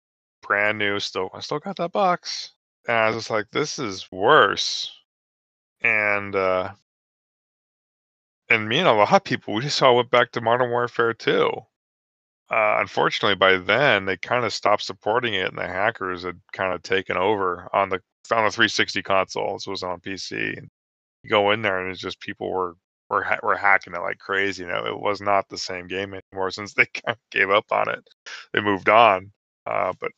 [0.48, 1.00] brand new.
[1.00, 2.54] Still, I still got that box,
[2.88, 4.92] and I was just like, this is worse.
[5.82, 6.74] And uh
[8.50, 11.14] and me and a lot of people, we just all went back to Modern Warfare
[11.14, 11.50] 2
[12.50, 16.74] uh, unfortunately, by then they kind of stopped supporting it, and the hackers had kind
[16.74, 19.54] of taken over on the on the 360 console.
[19.56, 20.70] This was on PC, and
[21.24, 22.76] you go in there, and it's just people were
[23.10, 24.64] were ha- were hacking it like crazy.
[24.64, 27.72] You know, it was not the same game anymore since they kind of gave up
[27.72, 28.08] on it.
[28.54, 29.32] They moved on,
[29.66, 30.12] uh, but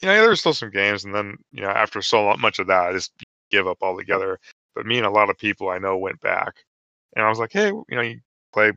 [0.00, 2.66] you know, there were still some games, and then you know, after so much of
[2.68, 3.12] that, I just
[3.50, 4.38] give up altogether.
[4.74, 6.54] But me and a lot of people I know went back,
[7.16, 8.20] and I was like, hey, you know, you
[8.52, 8.72] play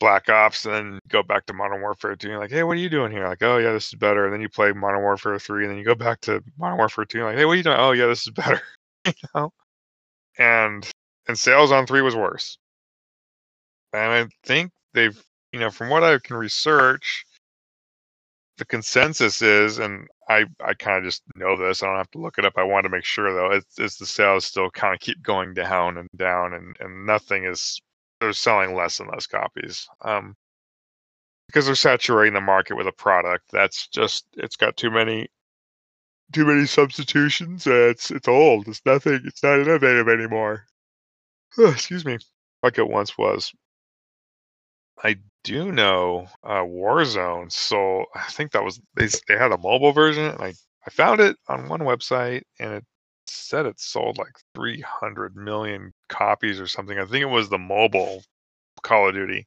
[0.00, 2.26] Black Ops, and then go back to Modern Warfare 2.
[2.26, 3.26] And you're like, hey, what are you doing here?
[3.26, 4.24] Like, oh yeah, this is better.
[4.24, 7.04] And then you play Modern Warfare 3, and then you go back to Modern Warfare
[7.04, 7.24] 2.
[7.24, 7.78] Like, hey, what are you doing?
[7.78, 8.60] Oh yeah, this is better.
[9.06, 9.52] you know.
[10.38, 10.88] And
[11.28, 12.58] and sales on three was worse.
[13.92, 15.20] And I think they've,
[15.52, 17.24] you know, from what I can research,
[18.58, 21.82] the consensus is, and I I kind of just know this.
[21.82, 22.54] I don't have to look it up.
[22.56, 23.52] I want to make sure though.
[23.52, 27.44] It's, it's the sales still kind of keep going down and down, and and nothing
[27.44, 27.80] is
[28.20, 29.88] they're selling less and less copies.
[30.02, 30.36] Um,
[31.46, 35.28] because they're saturating the market with a product that's just it's got too many
[36.32, 37.66] too many substitutions.
[37.66, 38.68] It's it's old.
[38.68, 39.20] It's nothing.
[39.24, 40.66] It's not innovative anymore.
[41.58, 42.18] excuse me.
[42.62, 43.52] Like it once was.
[45.02, 47.50] I do know uh, Warzone.
[47.52, 50.54] So I think that was they they had a mobile version, and I
[50.86, 52.84] I found it on one website, and it
[53.26, 56.98] said it sold like 300 million copies or something.
[56.98, 58.22] I think it was the mobile
[58.82, 59.46] Call of Duty,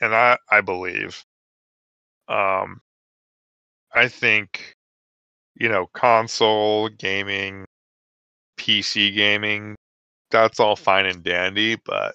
[0.00, 1.24] and I I believe.
[2.28, 2.80] Um,
[3.94, 4.74] I think,
[5.56, 7.66] you know, console gaming,
[8.58, 9.76] PC gaming,
[10.30, 12.14] that's all fine and dandy, but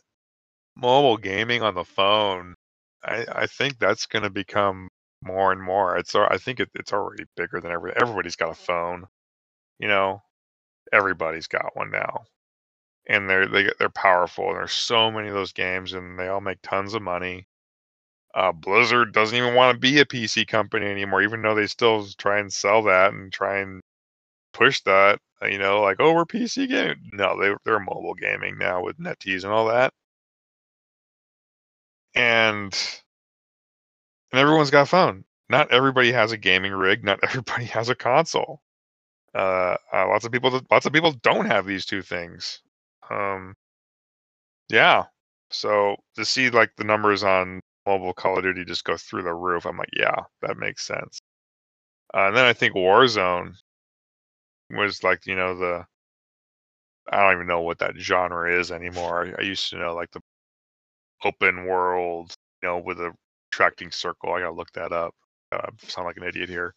[0.76, 2.56] mobile gaming on the phone,
[3.04, 4.90] I I think that's going to become
[5.24, 5.98] more and more.
[5.98, 9.08] It's I think it, it's already bigger than every everybody's got a phone.
[9.80, 10.24] You know,
[10.94, 12.26] everybody's got one now,
[13.08, 14.50] and they're they they're powerful.
[14.50, 17.48] And there's so many of those games, and they all make tons of money.
[18.36, 22.08] Uh, Blizzard doesn't even want to be a PC company anymore, even though they still
[22.18, 23.82] try and sell that and try and
[24.54, 25.20] push that.
[25.42, 26.96] Uh, you know, like oh, we're PC game.
[27.14, 29.94] No, they they're mobile gaming now with NetEase and all that.
[32.16, 32.78] And
[34.32, 35.26] and everyone's got a phone.
[35.50, 37.04] Not everybody has a gaming rig.
[37.04, 38.62] Not everybody has a console.
[39.34, 42.62] Uh, uh, lots of people, lots of people don't have these two things.
[43.10, 43.56] Um,
[44.70, 45.06] yeah.
[45.52, 49.34] So to see like the numbers on mobile Call of Duty just go through the
[49.34, 51.20] roof, I'm like, yeah, that makes sense.
[52.14, 53.56] Uh, and then I think Warzone
[54.70, 55.86] was like, you know, the
[57.12, 59.34] I don't even know what that genre is anymore.
[59.38, 60.22] I, I used to know like the
[61.24, 63.14] open world, you know, with a
[63.52, 64.34] tracking circle.
[64.34, 65.14] I gotta look that up.
[65.52, 66.74] Uh, sound like an idiot here.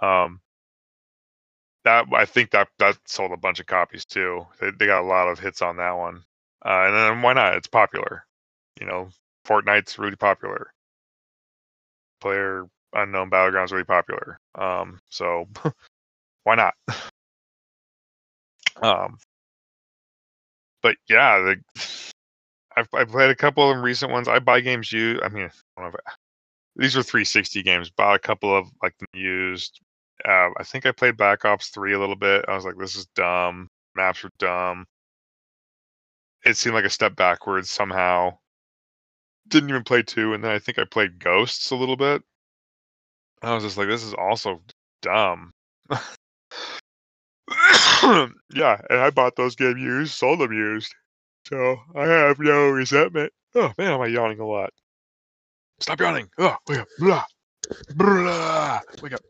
[0.00, 0.40] Um,
[1.84, 4.46] that I think that that sold a bunch of copies too.
[4.60, 6.24] They, they got a lot of hits on that one.
[6.64, 7.56] Uh, and then why not?
[7.56, 8.24] It's popular.
[8.80, 9.08] You know,
[9.46, 10.72] Fortnite's really popular.
[12.20, 14.38] Player Unknown Battlegrounds really popular.
[14.54, 15.46] Um, so
[16.44, 16.74] why not?
[18.82, 19.18] um,
[20.82, 22.12] but yeah, the,
[22.76, 24.28] I've, I've played a couple of recent ones.
[24.28, 25.22] I buy games used.
[25.22, 25.90] I mean, I
[26.76, 27.90] these are 360 games.
[27.90, 29.80] Bought a couple of like used.
[30.24, 32.44] Uh, I think I played Black Ops 3 a little bit.
[32.48, 33.68] I was like, this is dumb.
[33.94, 34.86] Maps are dumb.
[36.44, 38.38] It seemed like a step backwards somehow.
[39.48, 42.22] Didn't even play two, and then I think I played Ghosts a little bit.
[43.42, 44.62] I was just like, this is also
[45.02, 45.52] dumb.
[48.00, 50.94] yeah, and I bought those game used, sold them used.
[51.48, 53.32] So I have no resentment.
[53.54, 54.70] Oh man, am I yawning a lot?
[55.80, 56.28] Stop yawning.
[56.38, 56.88] Oh, wake up.
[56.98, 57.24] Blah.
[57.94, 58.80] Blah.
[59.02, 59.20] Wake up.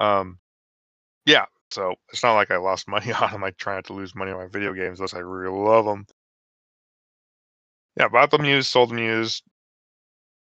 [0.00, 0.38] Um,
[1.26, 1.44] yeah.
[1.70, 3.44] So it's not like I lost money on them.
[3.44, 6.06] I try not to lose money on my video games unless I really love them.
[7.98, 9.42] Yeah, bought them used, sold them used.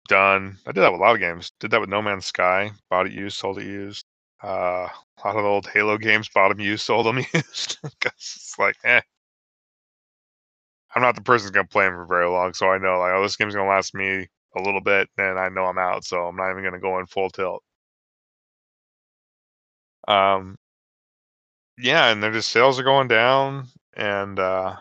[0.09, 0.59] Done.
[0.67, 1.53] I did that with a lot of games.
[1.61, 2.71] Did that with No Man's Sky.
[2.91, 4.05] Bought it used, sold it used.
[4.43, 7.79] Uh, a lot of old Halo games, bought them used, sold them used.
[7.83, 9.01] Because it's like, eh,
[10.99, 13.13] I'm not the person who's gonna play them for very long, so I know like
[13.15, 16.27] oh this game's gonna last me a little bit, and I know I'm out, so
[16.27, 17.63] I'm not even gonna go in full tilt.
[20.09, 20.57] Um,
[21.79, 24.75] yeah, and their just sales are going down, and uh,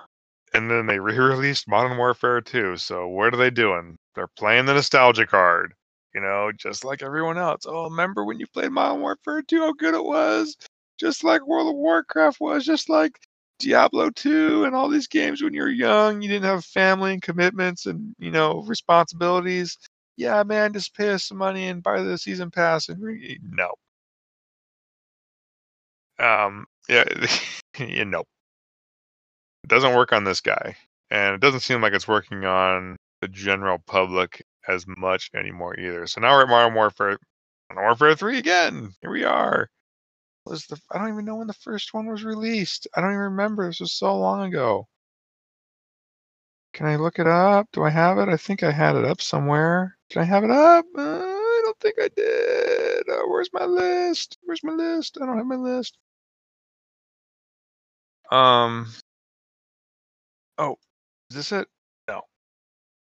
[0.54, 2.78] and then they re-released Modern Warfare 2.
[2.78, 3.98] So what are they doing?
[4.16, 5.74] They're playing the nostalgia card,
[6.16, 7.64] you know, just like everyone else.
[7.68, 9.60] Oh, remember when you played Modern Warfare 2?
[9.60, 10.58] How good it was!
[11.00, 13.20] Just like World of Warcraft was, just like
[13.60, 17.22] Diablo 2 and all these games when you were young, you didn't have family and
[17.22, 19.78] commitments and, you know, responsibilities.
[20.18, 23.72] Yeah, man, just pay us some money and buy the season pass and re- no.
[26.20, 27.06] Um, yeah,
[27.80, 28.06] you.
[29.64, 30.76] It doesn't work on this guy.
[31.12, 36.08] And it doesn't seem like it's working on the general public as much anymore either.
[36.08, 37.18] So now we're at Modern Warfare
[37.70, 38.94] Modern Warfare 3 again.
[39.02, 39.70] Here we are
[40.48, 42.88] the I don't even know when the first one was released.
[42.96, 43.68] I don't even remember.
[43.68, 44.88] This was so long ago.
[46.74, 47.68] Can I look it up?
[47.74, 48.30] Do I have it?
[48.30, 49.98] I think I had it up somewhere.
[50.10, 50.86] Can I have it up?
[50.96, 53.10] Uh, I don't think I did.
[53.10, 54.38] Uh, where's my list?
[54.44, 55.18] Where's my list?
[55.22, 55.98] I don't have my list.
[58.32, 58.88] Um.
[60.58, 60.78] Oh,
[61.30, 61.68] is this it?
[62.08, 62.22] No.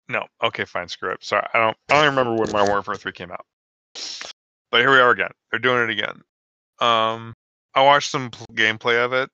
[0.09, 0.27] No.
[0.43, 0.89] Okay, fine.
[0.89, 1.25] Screw it.
[1.25, 1.77] Sorry, I don't.
[1.89, 3.47] I don't remember when my Warfare Three came out.
[4.71, 5.31] But here we are again.
[5.51, 6.21] They're doing it again.
[6.81, 7.35] Um,
[7.75, 9.31] I watched some pl- gameplay of it.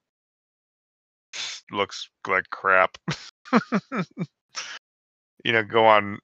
[1.70, 2.96] Looks like crap.
[5.44, 6.18] you know, go on.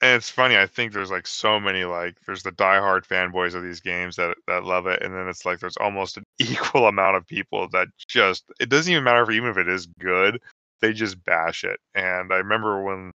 [0.00, 0.56] And it's funny.
[0.56, 4.36] I think there's like so many like there's the diehard fanboys of these games that
[4.48, 7.88] that love it, and then it's like there's almost an equal amount of people that
[8.08, 10.40] just it doesn't even matter if even if it is good,
[10.80, 11.78] they just bash it.
[11.94, 13.12] And I remember when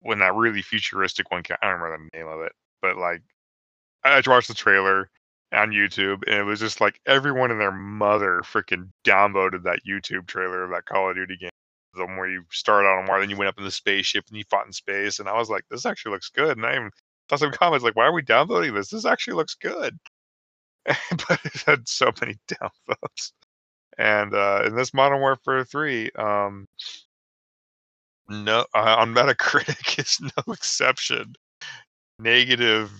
[0.00, 3.22] when that really futuristic one came, I don't remember the name of it, but like
[4.04, 5.08] I just watched the trailer
[5.52, 10.26] on YouTube, and it was just like everyone and their mother freaking downloaded that YouTube
[10.26, 11.50] trailer of that Call of Duty game.
[11.94, 14.38] The where you start out on war, then you went up in the spaceship and
[14.38, 16.56] you fought in space, and I was like, this actually looks good.
[16.56, 16.90] And I even
[17.28, 18.90] saw some comments like, why are we downloading this?
[18.90, 19.98] This actually looks good.
[20.86, 23.32] but it had so many downvotes.
[23.98, 26.66] And uh, in this Modern Warfare 3, um,
[28.28, 31.34] no, uh, on Metacritic is no exception.
[32.18, 32.90] Negative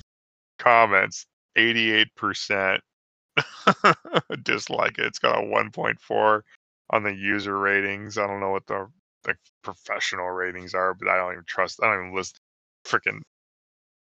[0.62, 1.26] comments,
[1.58, 2.78] 88%
[4.42, 5.06] dislike it.
[5.06, 6.40] It's got a 1.4
[6.90, 8.18] on the user ratings.
[8.18, 8.88] I don't know what the
[9.24, 11.80] the professional ratings are, but I don't even trust.
[11.82, 12.38] I don't even list.
[12.84, 13.20] Freaking,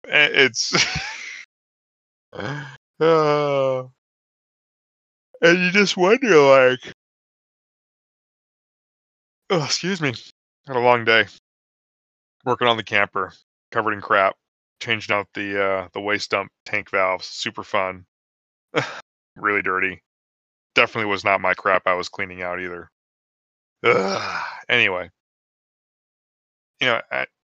[0.03, 0.73] it's.
[2.33, 2.65] uh,
[5.41, 6.93] and you just wonder, like,
[9.49, 10.13] oh, excuse me,
[10.67, 11.25] had a long day
[12.45, 13.33] working on the camper,
[13.71, 14.35] covered in crap,
[14.79, 17.27] changing out the uh, the waste dump tank valves.
[17.27, 18.05] Super fun,
[19.35, 20.01] really dirty.
[20.75, 22.89] Definitely was not my crap I was cleaning out either.
[23.83, 24.43] Ugh.
[24.69, 25.09] Anyway,
[26.81, 27.01] you know,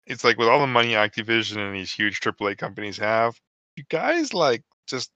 [0.07, 3.39] it's like with all the money Activision and these huge AAA companies have,
[3.77, 5.11] you guys like just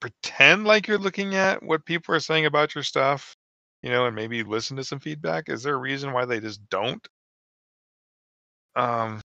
[0.00, 3.34] pretend like you're looking at what people are saying about your stuff,
[3.82, 5.48] you know, and maybe listen to some feedback.
[5.48, 7.06] Is there a reason why they just don't?
[8.76, 9.20] Um,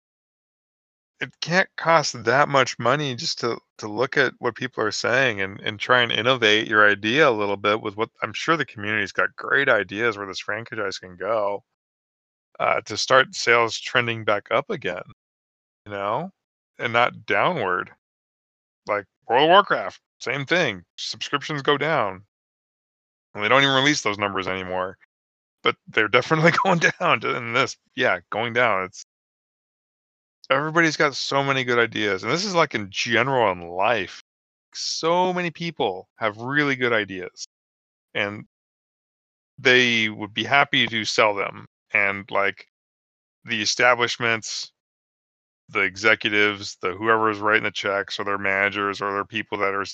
[1.20, 5.42] it can't cost that much money just to to look at what people are saying
[5.42, 8.66] and and try and innovate your idea a little bit with what I'm sure the
[8.66, 11.64] community's got great ideas where this franchise can go
[12.60, 15.04] uh, to start sales trending back up again,
[15.86, 16.32] you know,
[16.80, 17.92] and not downward.
[18.88, 20.84] Like World of Warcraft, same thing.
[20.98, 22.24] Subscriptions go down.
[23.34, 24.98] And they don't even release those numbers anymore.
[25.64, 27.24] But they're definitely going down.
[27.26, 28.86] In this, yeah, going down.
[28.86, 29.06] It's
[30.50, 34.24] everybody's got so many good ideas, and this is like in general in life.
[34.74, 37.48] So many people have really good ideas,
[38.14, 38.46] and
[39.58, 41.68] they would be happy to sell them.
[41.94, 42.68] And like
[43.46, 44.72] the establishments,
[45.70, 49.74] the executives, the whoever is writing the checks, or their managers, or their people that
[49.74, 49.86] are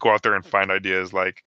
[0.00, 1.12] go out there and find ideas.
[1.12, 1.42] Like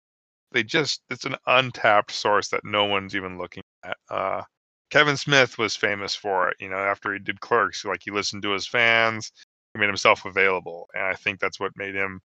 [0.53, 3.97] they just it's an untapped source that no one's even looking at.
[4.11, 4.43] Uh,
[4.93, 6.59] Kevin Smith was famous for it.
[6.61, 9.33] You know, after he did Clerks, like he listened to his fans,
[9.73, 12.21] he made himself available, and I think that's what made him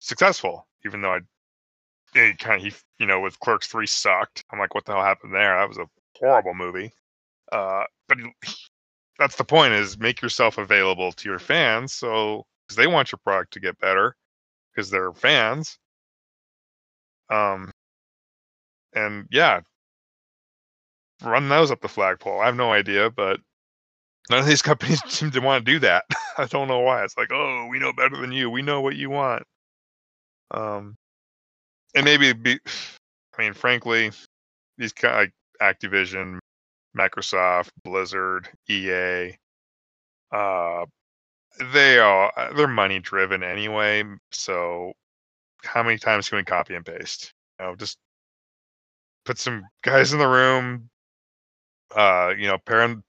[0.00, 0.66] successful.
[0.84, 1.20] Even though I,
[2.12, 4.44] he kind of he you know with Clerks three sucked.
[4.50, 5.56] I'm like, what the hell happened there?
[5.56, 5.86] That was a
[6.18, 6.92] horrible movie.
[7.52, 8.18] Uh, but
[9.20, 13.20] that's the point: is make yourself available to your fans, so because they want your
[13.22, 14.16] product to get better
[14.74, 15.78] because they're fans.
[17.30, 17.70] Um,
[18.94, 19.60] and yeah,
[21.24, 22.40] run those up the flagpole.
[22.40, 23.40] I have no idea, but
[24.30, 26.04] none of these companies seem to want to do that.
[26.38, 27.04] I don't know why.
[27.04, 28.50] It's like, oh, we know better than you.
[28.50, 29.44] We know what you want.
[30.50, 30.96] Um,
[31.94, 32.58] and maybe be,
[33.38, 34.12] I mean, frankly,
[34.78, 36.38] these kind like Activision,
[36.96, 39.36] Microsoft, Blizzard, EA,
[40.32, 40.84] uh,
[41.72, 44.02] they are they're money driven anyway.
[44.32, 44.92] So
[45.62, 47.32] how many times can we copy and paste?
[47.60, 47.98] You know, just
[49.24, 50.88] put some guys in the room.
[51.94, 53.02] Uh, you know, parent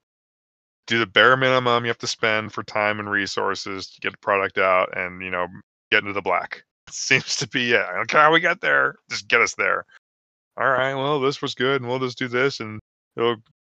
[0.86, 4.18] do the bare minimum you have to spend for time and resources to get the
[4.18, 5.46] product out, and you know,
[5.90, 6.62] get into the black.
[6.90, 7.90] Seems to be yeah.
[8.02, 8.96] Okay, how we get there?
[9.10, 9.84] Just get us there.
[10.56, 10.94] All right.
[10.94, 12.80] Well, this was good, and we'll just do this, and
[13.16, 13.36] it'll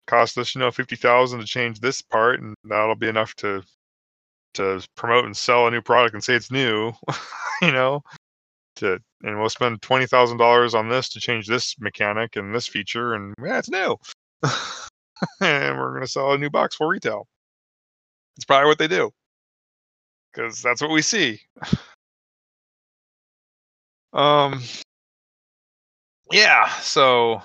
[0.07, 3.63] cost us, you know, fifty thousand to change this part, and that'll be enough to
[4.55, 6.91] to promote and sell a new product and say it's new.
[7.61, 8.03] you know,
[8.77, 12.67] to and we'll spend twenty thousand dollars on this to change this mechanic and this
[12.67, 13.97] feature, and yeah, it's new.
[15.41, 17.27] and we're gonna sell a new box for retail.
[18.35, 19.11] It's probably what they do
[20.31, 21.39] because that's what we see.
[24.13, 24.63] Um,
[26.31, 26.69] yeah.
[26.79, 27.41] So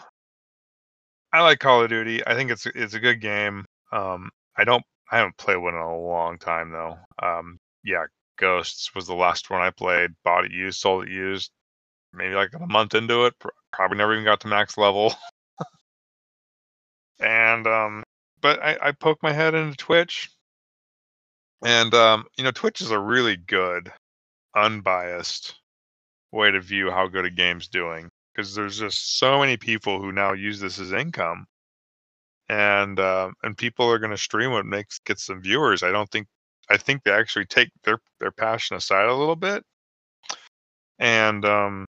[1.32, 2.26] I like Call of Duty.
[2.26, 3.66] I think it's it's a good game.
[3.92, 6.96] Um, I don't I haven't played one in a long time though.
[7.22, 8.04] Um, yeah,
[8.38, 10.10] Ghosts was the last one I played.
[10.24, 11.50] Bought it used, sold it used.
[12.12, 13.34] Maybe like a month into it.
[13.72, 15.14] Probably never even got to max level.
[17.22, 18.02] and um,
[18.40, 20.30] but I, I poke my head into Twitch,
[21.64, 23.92] and um, you know, Twitch is a really good,
[24.56, 25.54] unbiased
[26.32, 30.12] way to view how good a game's doing because there's just so many people who
[30.12, 31.46] now use this as income,
[32.48, 35.82] and uh, and people are going to stream what makes get some viewers.
[35.82, 36.26] I don't think
[36.68, 39.62] I think they actually take their their passion aside a little bit,
[40.98, 41.86] and um,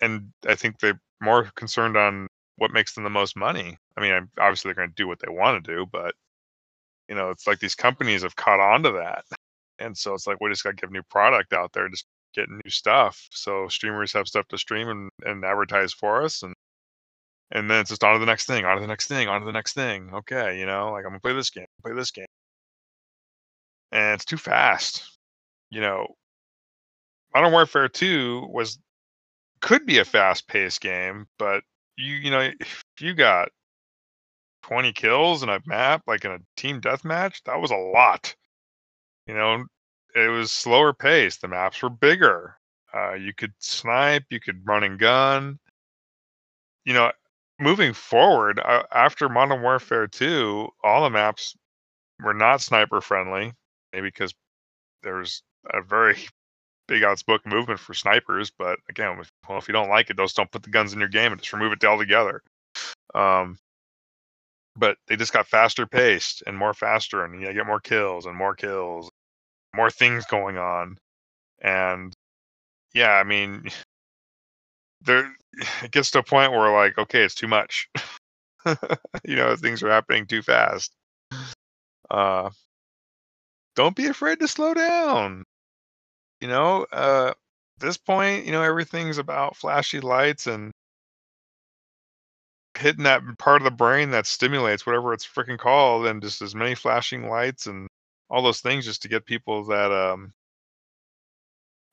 [0.00, 3.78] and I think they're more concerned on what makes them the most money.
[3.96, 6.14] I mean, obviously they're going to do what they want to do, but
[7.08, 9.24] you know, it's like these companies have caught on to that,
[9.78, 12.50] and so it's like we just got to give new product out there, just get
[12.50, 13.28] new stuff.
[13.30, 16.54] So streamers have stuff to stream and, and advertise for us, and
[17.52, 19.40] and then it's just on to the next thing, on to the next thing, on
[19.40, 20.10] to the next thing.
[20.12, 22.26] Okay, you know, like I'm gonna play this game, play this game,
[23.92, 25.18] and it's too fast.
[25.70, 26.08] You know,
[27.34, 28.78] Modern Warfare 2 was
[29.60, 31.62] could be a fast-paced game, but
[31.96, 33.48] you you know if you got
[34.62, 38.34] 20 kills in a map like in a team deathmatch, that was a lot.
[39.26, 39.64] You know,
[40.14, 41.40] it was slower paced.
[41.42, 42.56] The maps were bigger.
[42.92, 45.58] Uh, you could snipe, you could run and gun.
[46.84, 47.12] You know,
[47.60, 51.56] moving forward uh, after Modern Warfare 2, all the maps
[52.22, 53.52] were not sniper friendly,
[53.92, 54.34] maybe because
[55.02, 55.42] there's
[55.72, 56.16] a very
[56.88, 58.50] big outspoken movement for snipers.
[58.50, 61.08] But again, well, if you don't like it, just don't put the guns in your
[61.08, 62.42] game and just remove it altogether.
[63.14, 63.58] Um,
[64.76, 68.36] but they just got faster paced and more faster, and you get more kills and
[68.36, 69.10] more kills,
[69.74, 70.98] more things going on,
[71.62, 72.12] and
[72.94, 73.68] yeah, I mean,
[75.02, 75.32] there
[75.82, 77.88] it gets to a point where like, okay, it's too much.
[79.24, 80.92] you know, things are happening too fast.
[82.10, 82.50] Uh,
[83.74, 85.44] don't be afraid to slow down.
[86.40, 87.32] You know, uh,
[87.78, 90.72] this point, you know, everything's about flashy lights and
[92.78, 96.54] hitting that part of the brain that stimulates whatever it's freaking called, and just as
[96.54, 97.88] many flashing lights and
[98.30, 100.32] all those things just to get people that um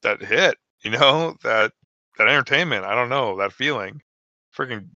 [0.02, 1.72] that hit, you know, that
[2.18, 2.86] that entertainment.
[2.86, 4.02] I don't know that feeling.
[4.56, 4.89] Freaking,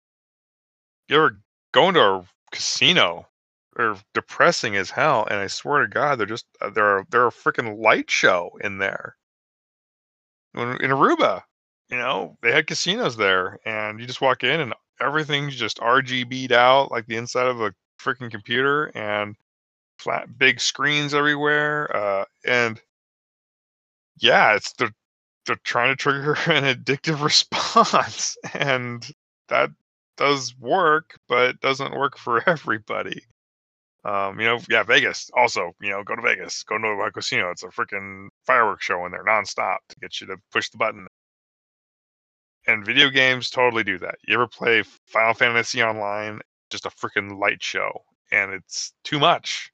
[1.09, 1.41] you ever
[1.73, 3.29] going to a casino?
[3.77, 7.31] They're depressing as hell, and I swear to God, they're just uh, they're they're a
[7.33, 9.17] freaking light show in there
[10.63, 11.43] in Aruba,
[11.91, 16.53] you know, they had casinos there, and you just walk in and everything's just RGB'd
[16.53, 19.37] out like the inside of a freaking computer, and
[19.99, 21.95] flat big screens everywhere.
[21.95, 22.81] Uh, and
[24.19, 24.93] yeah, it's they're
[25.47, 29.11] they're trying to trigger an addictive response, and
[29.49, 29.71] that
[30.17, 33.23] does work, but it doesn't work for everybody.
[34.07, 37.51] Um, you know, yeah, Vegas also, you know, go to Vegas, go to a casino.
[37.51, 41.09] It's a freaking fireworks show in there nonstop to get you to push the button.
[42.69, 44.17] And video games totally do that.
[44.27, 46.41] You ever play Final Fantasy Online?
[46.71, 49.73] Just a freaking light show, and it's too much.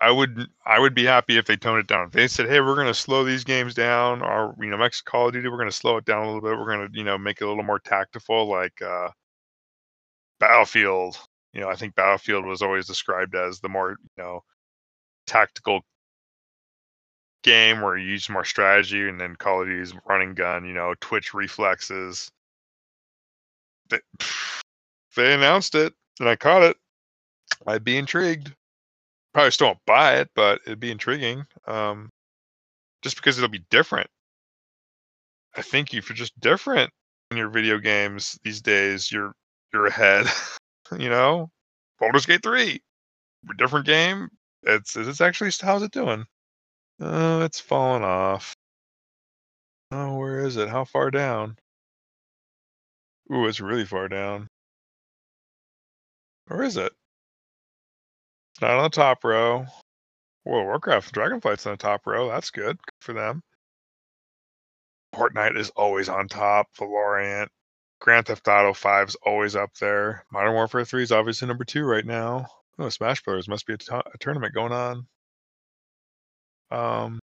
[0.00, 2.06] I would I would be happy if they toned it down.
[2.06, 5.10] If they said, "Hey, we're going to slow these games down," or you know, Mexico
[5.10, 6.58] Call of Duty, we're going to slow it down a little bit.
[6.58, 9.08] We're going to you know make it a little more tactful, like uh,
[10.40, 11.18] Battlefield,
[11.52, 14.44] you know, I think Battlefield was always described as the more, you know,
[15.26, 15.82] tactical
[17.42, 20.94] game where you use more strategy and then Call of Duty's running gun, you know,
[21.00, 22.28] twitch reflexes.
[23.88, 24.00] They,
[25.16, 26.76] they announced it and I caught it.
[27.66, 28.52] I'd be intrigued.
[29.32, 31.46] Probably still won't buy it, but it'd be intriguing.
[31.66, 32.10] Um,
[33.02, 34.10] just because it'll be different.
[35.54, 36.90] I think if you're just different
[37.30, 39.32] in your video games these days, you're
[39.84, 40.26] ahead.
[40.98, 41.50] you know,
[42.00, 42.80] Baldur's Gate three,
[43.58, 44.30] different game.
[44.62, 46.24] It's it's actually how's it doing?
[47.00, 48.54] Oh, it's falling off.
[49.90, 50.68] Oh, where is it?
[50.70, 51.56] How far down?
[53.32, 54.48] Ooh, it's really far down.
[56.46, 56.92] Where is it?
[58.54, 59.66] It's not on the top row.
[60.44, 62.28] World of Warcraft Dragonflight's on the top row.
[62.28, 62.78] That's good.
[62.78, 63.42] good for them.
[65.14, 66.68] Fortnite is always on top.
[66.78, 67.48] Valorant,
[68.00, 70.24] Grand Theft Auto 5 is always up there.
[70.30, 72.46] Modern Warfare 3 is obviously number two right now.
[72.78, 75.06] Oh, Smash Brothers must be a, t- a tournament going on.
[76.70, 77.20] Um,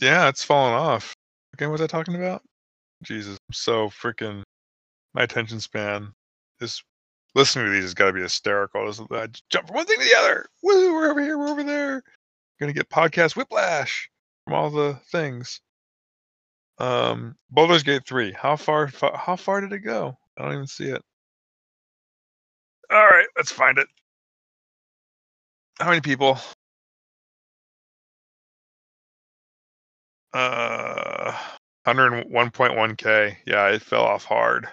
[0.00, 1.12] yeah, it's falling off.
[1.54, 2.42] Again, what was I talking about?
[3.02, 4.42] Jesus, I'm so freaking.
[5.14, 6.12] My attention span
[6.60, 6.82] is
[7.34, 8.82] listening to these has got to be hysterical.
[8.82, 10.46] I just jump from one thing to the other.
[10.62, 12.02] Woo, we're over here, we're over there.
[12.60, 14.10] Gonna get podcast whiplash
[14.44, 15.60] from all the things.
[16.78, 18.32] Um, Baldur's Gate 3.
[18.32, 20.16] How far, fa- how far did it go?
[20.38, 21.02] I don't even see it.
[22.90, 23.88] All right, let's find it.
[25.80, 26.38] How many people?
[30.32, 31.32] Uh,
[31.86, 33.36] 101.1k.
[33.46, 34.68] Yeah, it fell off hard.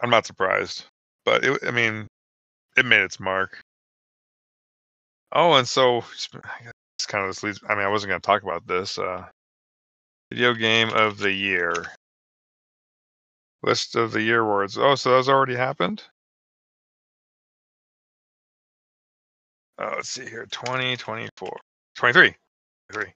[0.00, 0.84] I'm not surprised,
[1.24, 2.06] but it, I mean,
[2.76, 3.58] it made its mark.
[5.32, 6.28] Oh, and so it's
[7.06, 7.60] kind of this leads.
[7.68, 8.98] I mean, I wasn't going to talk about this.
[8.98, 9.26] Uh,
[10.30, 11.86] video game of the year
[13.62, 14.78] list of the year awards.
[14.78, 16.02] Oh, so those already happened.
[19.78, 20.46] Oh, let's see here.
[20.50, 21.56] 20, 24,
[21.96, 22.34] 23.
[22.92, 23.12] 23.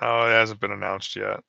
[0.00, 1.40] Oh, it hasn't been announced yet.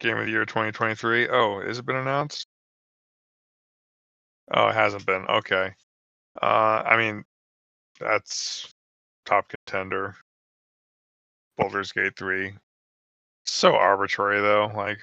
[0.00, 1.28] Game of the year 2023.
[1.28, 2.46] Oh, has it been announced?
[4.52, 5.24] Oh, it hasn't been.
[5.26, 5.72] Okay.
[6.42, 7.24] Uh, I mean,
[8.00, 8.73] that's
[9.24, 10.16] top contender.
[11.56, 12.52] Baldur's Gate 3.
[13.44, 14.70] So arbitrary though.
[14.74, 14.98] Like,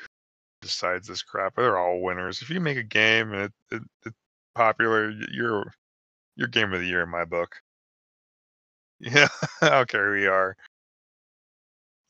[0.62, 1.56] decides this crap.
[1.56, 2.42] They're all winners.
[2.42, 4.16] If you make a game and it, it, it's
[4.56, 5.74] popular, you're
[6.36, 7.56] you're game of the year in my book.
[9.00, 9.28] Yeah,
[9.62, 10.56] I don't care who you are.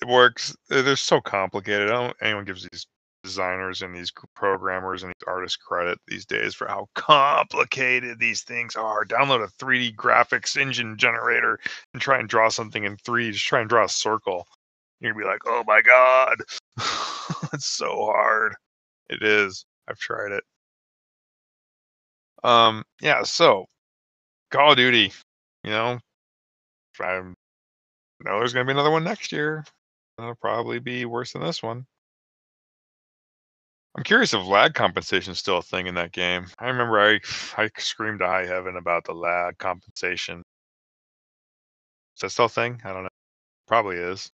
[0.02, 0.56] It works.
[0.68, 1.90] They're so complicated.
[1.90, 2.86] I don't anyone gives these
[3.24, 8.76] designers and these programmers and these artists credit these days for how complicated these things
[8.76, 9.06] are.
[9.06, 11.60] Download a 3D graphics engine generator
[11.94, 13.34] and try and draw something in 3D.
[13.34, 14.48] Just try and draw a circle.
[15.00, 16.38] You're gonna be like, oh my god,
[17.54, 18.56] it's so hard.
[19.10, 19.66] It is.
[19.88, 20.44] I've tried it.
[22.44, 23.24] Um, yeah.
[23.24, 23.66] So,
[24.52, 25.12] Call of Duty.
[25.64, 26.00] You know,
[27.00, 27.22] I
[28.24, 29.66] know there's gonna be another one next year.
[30.20, 31.86] It'll probably be worse than this one.
[33.96, 36.48] I'm curious if lag compensation is still a thing in that game.
[36.60, 37.20] I remember I
[37.58, 40.44] I screamed to high heaven about the lag compensation.
[42.16, 42.82] Is that still a thing?
[42.84, 43.10] I don't know.
[43.68, 44.32] Probably is.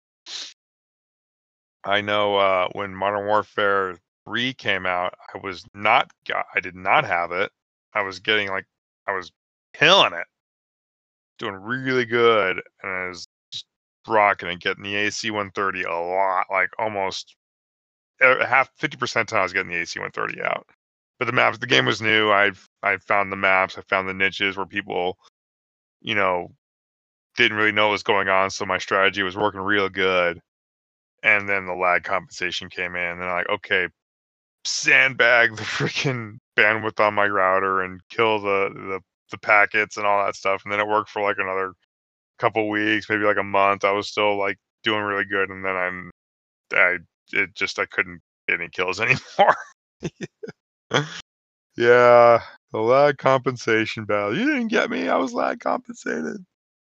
[1.83, 7.05] I know uh, when Modern Warfare 3 came out, I was not I did not
[7.05, 7.51] have it.
[7.93, 8.65] I was getting like
[9.07, 9.31] I was
[9.73, 10.27] killing it.
[11.39, 13.65] Doing really good and I was just
[14.07, 17.35] rocking and getting the AC 130 a lot, like almost
[18.21, 20.67] half 50% of time I was getting the AC 130 out.
[21.19, 22.31] But the maps, the game was new.
[22.31, 22.51] I
[22.83, 25.17] I found the maps, I found the niches where people,
[26.01, 26.51] you know,
[27.37, 28.49] didn't really know what was going on.
[28.51, 30.41] So my strategy was working real good.
[31.23, 33.87] And then the lag compensation came in, and then I'm like, okay,
[34.65, 39.01] sandbag the freaking bandwidth on my router and kill the the
[39.31, 40.61] the packets and all that stuff.
[40.63, 41.73] And then it worked for like another
[42.39, 43.85] couple weeks, maybe like a month.
[43.85, 46.11] I was still like doing really good, and then I'm
[46.73, 46.97] I
[47.33, 49.55] it just I couldn't get any kills anymore.
[51.77, 54.37] yeah, the lag compensation battle.
[54.37, 55.07] You didn't get me.
[55.07, 56.45] I was lag compensated.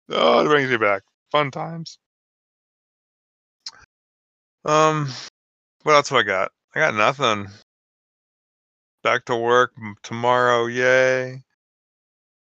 [0.09, 1.03] Oh, it brings me back.
[1.31, 1.99] Fun times.
[4.65, 5.09] Um,
[5.83, 6.51] what else have I got?
[6.75, 7.47] I got nothing.
[9.03, 9.73] Back to work
[10.03, 10.65] tomorrow.
[10.65, 11.43] Yay.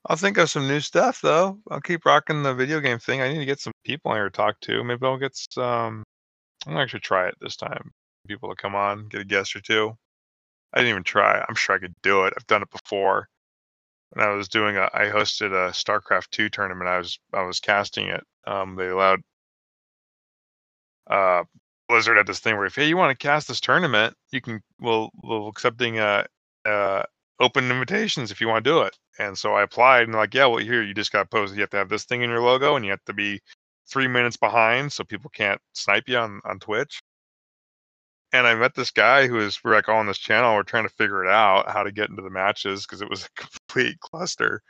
[0.08, 1.58] I'll think of some new stuff though.
[1.70, 3.20] I'll keep rocking the video game thing.
[3.20, 4.84] I need to get some people here to talk to.
[4.84, 6.04] Maybe I'll get some
[6.66, 7.92] I'm gonna actually try it this time.
[8.26, 9.96] People to come on, get a guest or two.
[10.72, 11.44] I didn't even try.
[11.48, 12.34] I'm sure I could do it.
[12.36, 13.28] I've done it before.
[14.10, 16.88] When I was doing a, I hosted a StarCraft two tournament.
[16.88, 18.24] I was I was casting it.
[18.46, 19.20] Um, they allowed
[21.08, 21.44] uh,
[21.88, 24.60] Blizzard had this thing where if hey you want to cast this tournament, you can
[24.80, 26.24] we'll we'll accepting uh,
[26.64, 27.02] uh
[27.38, 28.96] open invitations if you want to do it.
[29.18, 31.56] And so I applied and like yeah well here you just got posted.
[31.56, 33.40] You have to have this thing in your logo and you have to be
[33.88, 37.00] three minutes behind so people can't snipe you on, on Twitch.
[38.32, 40.54] And I met this guy who is we're like all on this channel.
[40.54, 43.24] We're trying to figure it out how to get into the matches because it was
[43.24, 44.62] a complete cluster.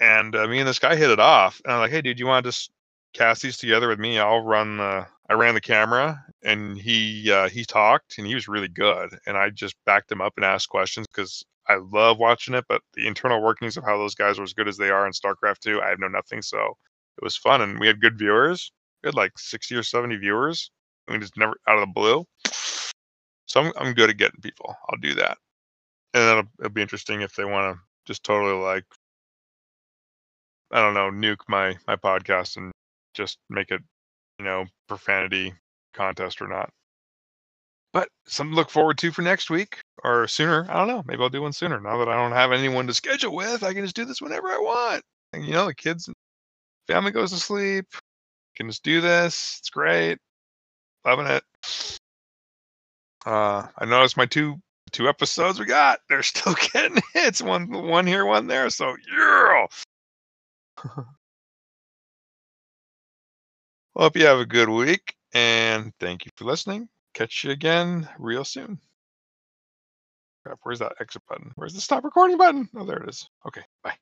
[0.00, 1.60] And uh, me and this guy hit it off.
[1.64, 2.70] And I'm like, hey, dude, you want to just
[3.14, 4.18] cast these together with me?
[4.18, 8.48] I'll run the, I ran the camera and he, uh, he talked and he was
[8.48, 9.16] really good.
[9.26, 12.82] And I just backed him up and asked questions because I love watching it, but
[12.94, 15.60] the internal workings of how those guys are as good as they are in StarCraft
[15.60, 16.42] 2, I know nothing.
[16.42, 16.76] So
[17.18, 18.72] it was fun and we had good viewers.
[19.02, 20.70] We had like 60 or 70 viewers.
[21.08, 22.24] I mean, just never out of the blue.
[23.46, 24.74] So I'm, I'm good at getting people.
[24.88, 25.38] I'll do that.
[26.14, 28.84] And it'll, it'll be interesting if they want to just totally like,
[30.72, 32.72] I don't know, nuke my, my podcast and
[33.14, 33.82] just make it,
[34.38, 35.52] you know, profanity
[35.92, 36.70] contest or not.
[37.92, 40.66] But something to look forward to for next week or sooner.
[40.68, 41.04] I don't know.
[41.06, 41.80] Maybe I'll do one sooner.
[41.80, 44.48] Now that I don't have anyone to schedule with, I can just do this whenever
[44.48, 45.04] I want.
[45.32, 46.08] And, you know, the kids
[46.86, 47.86] family goes to sleep.
[48.56, 49.56] Can just do this.
[49.60, 50.18] It's great.
[51.04, 51.42] Loving it.
[53.26, 54.56] Uh, I noticed my two
[54.92, 56.00] two episodes we got.
[56.08, 57.42] They're still getting hits.
[57.42, 58.70] One one here, one there.
[58.70, 59.66] So yeah.
[63.96, 66.88] Hope you have a good week and thank you for listening.
[67.14, 68.80] Catch you again real soon.
[70.44, 71.52] Crap, where's that exit button?
[71.54, 72.68] Where's the stop recording button?
[72.76, 73.28] Oh, there it is.
[73.46, 73.94] Okay, bye.